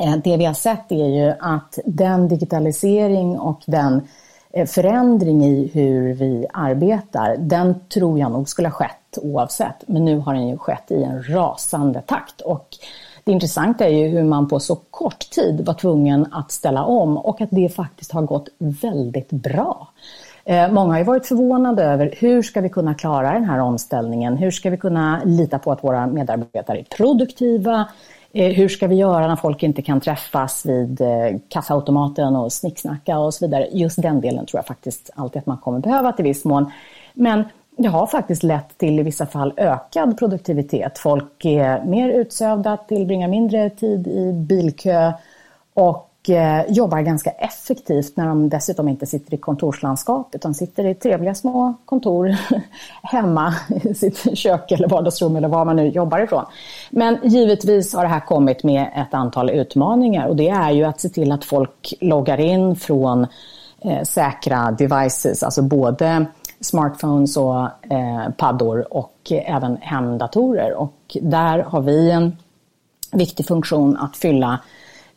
[0.00, 4.08] Eh, det vi har sett är ju att den digitalisering och den
[4.50, 9.88] eh, förändring i hur vi arbetar, den tror jag nog skulle ha skett oavsett.
[9.88, 12.40] Men nu har den ju skett i en rasande takt.
[12.40, 12.68] Och
[13.24, 17.16] det intressanta är ju hur man på så kort tid var tvungen att ställa om
[17.16, 19.88] och att det faktiskt har gått väldigt bra.
[20.50, 24.36] Eh, många har ju varit förvånade över hur ska vi kunna klara den här omställningen?
[24.36, 27.88] Hur ska vi kunna lita på att våra medarbetare är produktiva?
[28.32, 33.18] Eh, hur ska vi göra när folk inte kan träffas vid eh, kassaautomaten och snicksnacka
[33.18, 33.68] och så vidare.
[33.72, 36.72] Just den delen tror jag faktiskt alltid att man kommer behöva till viss mån.
[37.14, 37.44] Men
[37.76, 40.98] det har faktiskt lett till i vissa fall ökad produktivitet.
[40.98, 45.12] Folk är mer utsövda, tillbringar mindre tid i bilkö
[45.74, 50.94] och Eh, jobbar ganska effektivt när de dessutom inte sitter i kontorslandskap utan sitter i
[50.94, 52.36] trevliga små kontor
[53.02, 56.44] hemma i sitt kök eller vardagsrum eller var man nu jobbar ifrån.
[56.90, 61.00] Men givetvis har det här kommit med ett antal utmaningar och det är ju att
[61.00, 63.26] se till att folk loggar in från
[63.80, 66.26] eh, säkra devices, alltså både
[66.60, 67.62] smartphones och
[67.92, 70.74] eh, paddor och även hemdatorer.
[70.74, 72.36] Och där har vi en
[73.12, 74.58] viktig funktion att fylla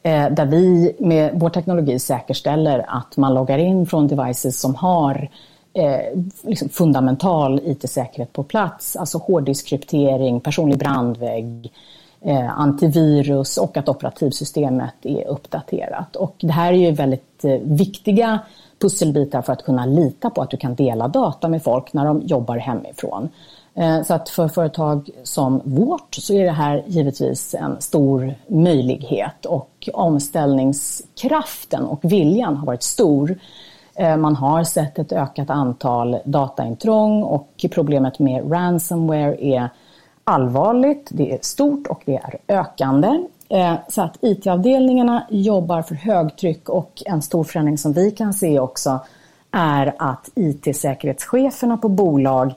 [0.04, 5.30] Eh, där vi med vår teknologi säkerställer att man loggar in från devices som har
[5.74, 11.72] eh, liksom fundamental IT-säkerhet på plats, alltså hårddiskryptering, personlig brandvägg,
[12.22, 16.16] eh, antivirus och att operativsystemet är uppdaterat.
[16.16, 18.39] Och det här är ju väldigt eh, viktiga
[18.80, 22.22] pusselbitar för att kunna lita på att du kan dela data med folk när de
[22.22, 23.30] jobbar hemifrån.
[23.76, 29.45] Eh, så att för företag som vårt så är det här givetvis en stor möjlighet
[29.45, 33.38] och omställningskraften och viljan har varit stor.
[33.95, 39.69] Eh, man har sett ett ökat antal dataintrång och problemet med ransomware är
[40.24, 43.24] allvarligt, det är stort och det är ökande.
[43.49, 48.59] Eh, så att IT-avdelningarna jobbar för högtryck och en stor förändring som vi kan se
[48.59, 48.99] också
[49.51, 52.53] är att IT-säkerhetscheferna på bolag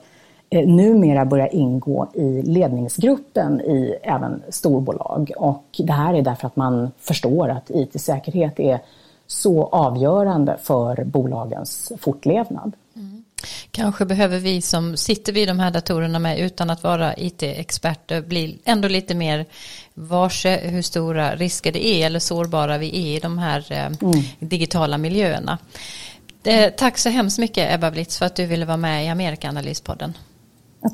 [0.49, 5.31] numera börjar ingå i ledningsgruppen i även storbolag.
[5.37, 8.79] Och det här är därför att man förstår att IT-säkerhet är
[9.27, 12.73] så avgörande för bolagens fortlevnad.
[12.95, 13.23] Mm.
[13.71, 18.59] Kanske behöver vi som sitter vid de här datorerna med utan att vara IT-experter bli
[18.65, 19.45] ändå lite mer
[19.93, 24.23] varse hur stora risker det är eller sårbara vi är i de här eh, mm.
[24.39, 25.57] digitala miljöerna.
[26.43, 30.13] Eh, tack så hemskt mycket Ebba Blitz för att du ville vara med i Amerikaanalyspodden.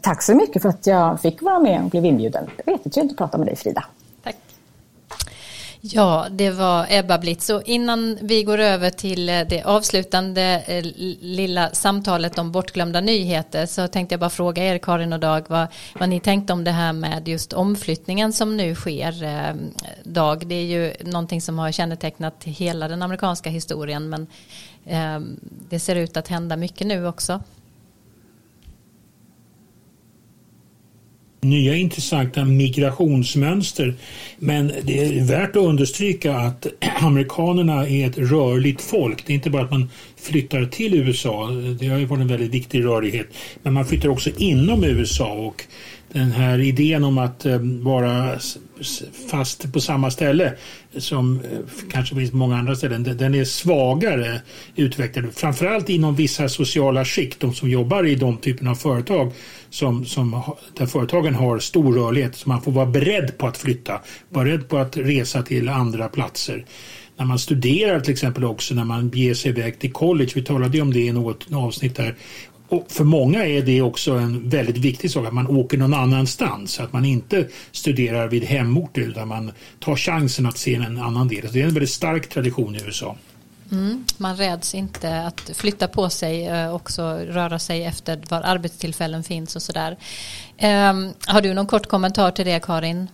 [0.02, 2.50] Tack så mycket för att jag fick vara med och blev inbjuden.
[2.58, 3.86] Det var jättetrevligt att prata med dig Frida.
[4.24, 4.36] Tack.
[5.82, 7.50] Ja, det var Ebba Blitz.
[7.50, 10.86] Och innan vi går över till eh, det avslutande eh,
[11.22, 15.68] lilla samtalet om bortglömda nyheter så tänkte jag bara fråga er, Karin och Dag, vad,
[16.00, 19.24] vad ni tänkte om det här med just omflyttningen som nu sker.
[19.24, 19.56] Eh,
[20.04, 24.28] Dag, det är ju någonting som har kännetecknat hela den amerikanska historien, men
[24.86, 25.20] eh,
[25.70, 27.42] det ser ut att hända mycket nu också.
[31.44, 33.94] Nya intressanta migrationsmönster.
[34.38, 36.68] Men det är värt att understryka att
[37.02, 39.26] amerikanerna är ett rörligt folk.
[39.26, 42.52] Det är inte bara att man flyttar till USA, det har ju varit en väldigt
[42.52, 43.28] viktig rörlighet,
[43.64, 45.64] men man flyttar också inom USA och
[46.14, 48.40] den här idén om att eh, vara
[49.30, 50.54] fast på samma ställe
[50.98, 51.60] som eh,
[51.92, 54.42] kanske finns på många andra ställen, den är svagare
[54.76, 55.26] utvecklad.
[55.36, 59.32] Framförallt inom vissa sociala skikt, de som jobbar i de typerna av företag
[59.70, 60.42] som, som,
[60.78, 62.36] där företagen har stor rörlighet.
[62.36, 66.10] Så man får vara beredd på att flytta, vara beredd på att resa till andra
[66.10, 66.66] platser
[67.18, 70.32] när man studerar till exempel också när man ger sig iväg till college.
[70.36, 72.16] Vi talade ju om det i något avsnitt där.
[72.74, 76.80] Och för många är det också en väldigt viktig sak att man åker någon annanstans.
[76.80, 81.48] Att man inte studerar vid hemorten utan man tar chansen att se en annan del.
[81.48, 83.16] Så det är en väldigt stark tradition i USA.
[83.72, 89.24] Mm, man räds inte att flytta på sig och också röra sig efter var arbetstillfällen
[89.24, 89.92] finns och sådär.
[89.92, 93.08] Um, har du någon kort kommentar till det Karin?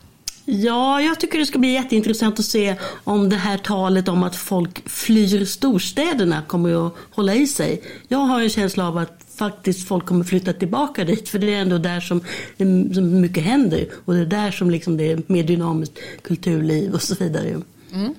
[0.51, 4.35] Ja, jag tycker det ska bli jätteintressant att se om det här talet om att
[4.35, 7.83] folk flyr storstäderna kommer att hålla i sig.
[8.07, 11.29] Jag har en känsla av att faktiskt folk kommer flytta tillbaka dit.
[11.29, 12.21] För det är ändå där som,
[12.57, 13.87] mm, som mycket händer.
[14.05, 17.61] Och det är där som liksom det är mer dynamiskt kulturliv och så vidare.
[17.93, 18.15] Mm.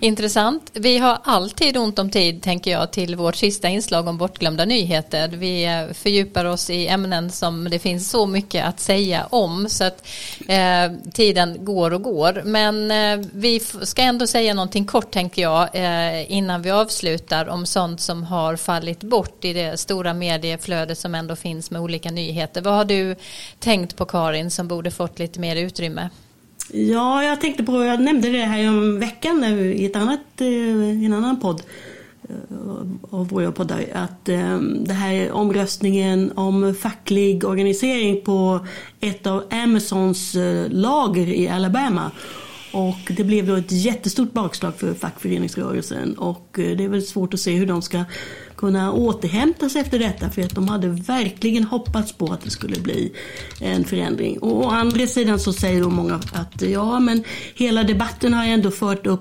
[0.00, 0.70] Intressant.
[0.74, 5.28] Vi har alltid ont om tid tänker jag till vårt sista inslag om bortglömda nyheter.
[5.28, 9.84] Vi eh, fördjupar oss i ämnen som det finns så mycket att säga om så
[9.84, 10.06] att
[10.48, 12.42] eh, tiden går och går.
[12.44, 17.66] Men eh, vi ska ändå säga någonting kort tänker jag eh, innan vi avslutar om
[17.66, 22.60] sånt som har fallit bort i det stora medieflödet som ändå finns med olika nyheter.
[22.62, 23.16] Vad har du
[23.58, 26.10] tänkt på Karin som borde fått lite mer utrymme?
[26.72, 30.46] Ja, jag tänkte på, jag nämnde det här om veckan i, ett annat, eh,
[31.02, 31.62] i en annan podd
[32.22, 32.56] eh,
[33.10, 38.66] av våra poddar att eh, det här omröstningen om facklig organisering på
[39.00, 40.36] ett av Amazons
[40.68, 42.10] lager i Alabama.
[42.72, 47.34] Och det blev då ett jättestort bakslag för fackföreningsrörelsen och eh, det är väl svårt
[47.34, 48.04] att se hur de ska
[48.56, 52.80] kunna återhämta sig efter detta för att de hade verkligen hoppats på att det skulle
[52.80, 53.12] bli
[53.60, 54.38] en förändring.
[54.38, 58.70] Och å andra sidan så säger då många att ja men hela debatten har ändå
[58.70, 59.20] fört upp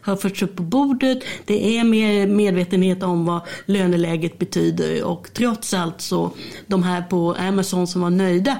[0.00, 1.18] har förts upp på bordet.
[1.44, 6.32] Det är mer medvetenhet om vad löneläget betyder och trots allt så
[6.66, 8.58] de här på Amazon som var nöjda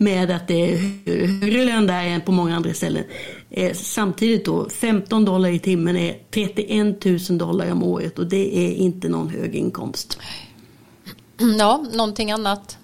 [0.00, 0.76] med att det är
[1.06, 3.04] högre lön där än på många andra ställen.
[3.50, 8.58] Eh, samtidigt då 15 dollar i timmen är 31 000 dollar om året och det
[8.58, 10.18] är inte någon hög inkomst.
[11.58, 12.78] Ja, någonting annat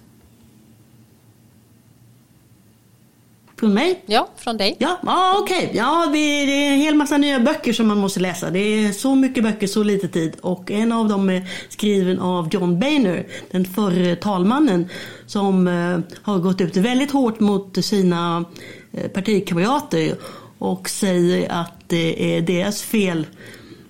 [3.59, 4.03] Från mig?
[4.05, 4.75] Ja, från dig.
[4.79, 5.57] Ja, ah, okej.
[5.57, 5.77] Okay.
[5.77, 8.49] Ja, det är en hel massa nya böcker som man måste läsa.
[8.49, 10.35] Det är så mycket böcker, så lite tid.
[10.41, 14.89] Och en av dem är skriven av John Boehner, den förre talmannen,
[15.25, 18.45] som eh, har gått ut väldigt hårt mot sina
[18.91, 20.15] eh, partikamrater
[20.57, 23.25] och säger att det är deras fel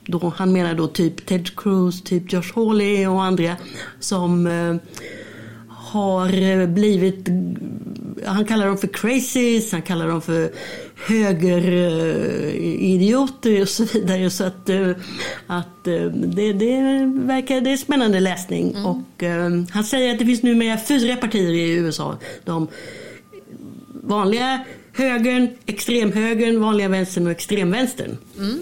[0.05, 3.55] då, han menar då typ Ted Cruz, typ Josh Hawley och andra
[3.99, 4.75] som eh,
[5.91, 7.27] har blivit,
[8.25, 10.51] han kallar dem för crazies, han kallar dem för
[11.07, 14.29] högeridioter och så vidare.
[14.29, 14.89] Så att, eh,
[15.47, 18.71] att eh, det, det verkar, det är spännande läsning.
[18.71, 18.85] Mm.
[18.85, 22.17] Och uh, han säger att det finns numera fyra partier i USA.
[22.43, 22.67] De
[24.03, 24.59] vanliga
[24.93, 28.17] högern, extremhögern, vanliga vänstern och extremvänstern.
[28.37, 28.61] Mm.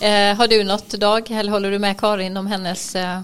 [0.00, 3.20] Eh, har du något Dag, eller håller du med Karin om hennes eh...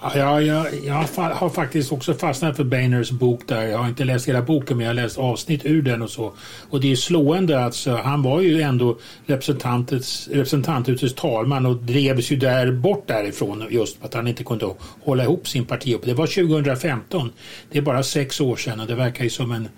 [0.00, 3.62] Ja, jag, jag har faktiskt också fastnat för Bainers bok där.
[3.62, 6.32] Jag har inte läst hela boken men jag har läst avsnitt ur den och så.
[6.70, 7.96] Och det är slående alltså.
[7.96, 14.14] Han var ju ändå representanthusets talman och drevs ju där bort därifrån just för att
[14.14, 14.74] han inte kunde
[15.04, 15.96] hålla ihop sin parti.
[16.04, 17.32] Det var 2015.
[17.72, 19.68] Det är bara sex år sedan och det verkar ju som en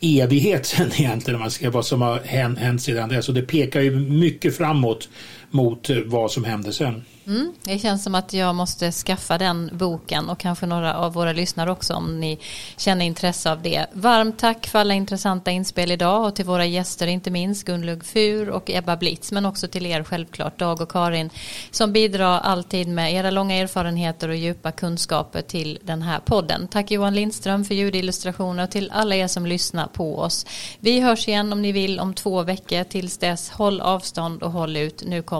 [0.00, 3.28] evighet sedan egentligen om man ser vad som har hänt, hänt sedan dess.
[3.28, 5.08] Och det pekar ju mycket framåt
[5.50, 7.04] mot vad som hände sen.
[7.26, 11.32] Mm, det känns som att jag måste skaffa den boken och kanske några av våra
[11.32, 12.38] lyssnare också om ni
[12.76, 13.86] känner intresse av det.
[13.92, 18.50] Varmt tack för alla intressanta inspel idag och till våra gäster inte minst Gunlug Fur
[18.50, 21.30] och Ebba Blitz men också till er självklart Dag och Karin
[21.70, 26.68] som bidrar alltid med era långa erfarenheter och djupa kunskaper till den här podden.
[26.68, 30.46] Tack Johan Lindström för ljudillustrationer och till alla er som lyssnar på oss.
[30.78, 32.84] Vi hörs igen om ni vill om två veckor.
[32.84, 35.02] Tills dess håll avstånd och håll ut.
[35.06, 35.39] Nu kommer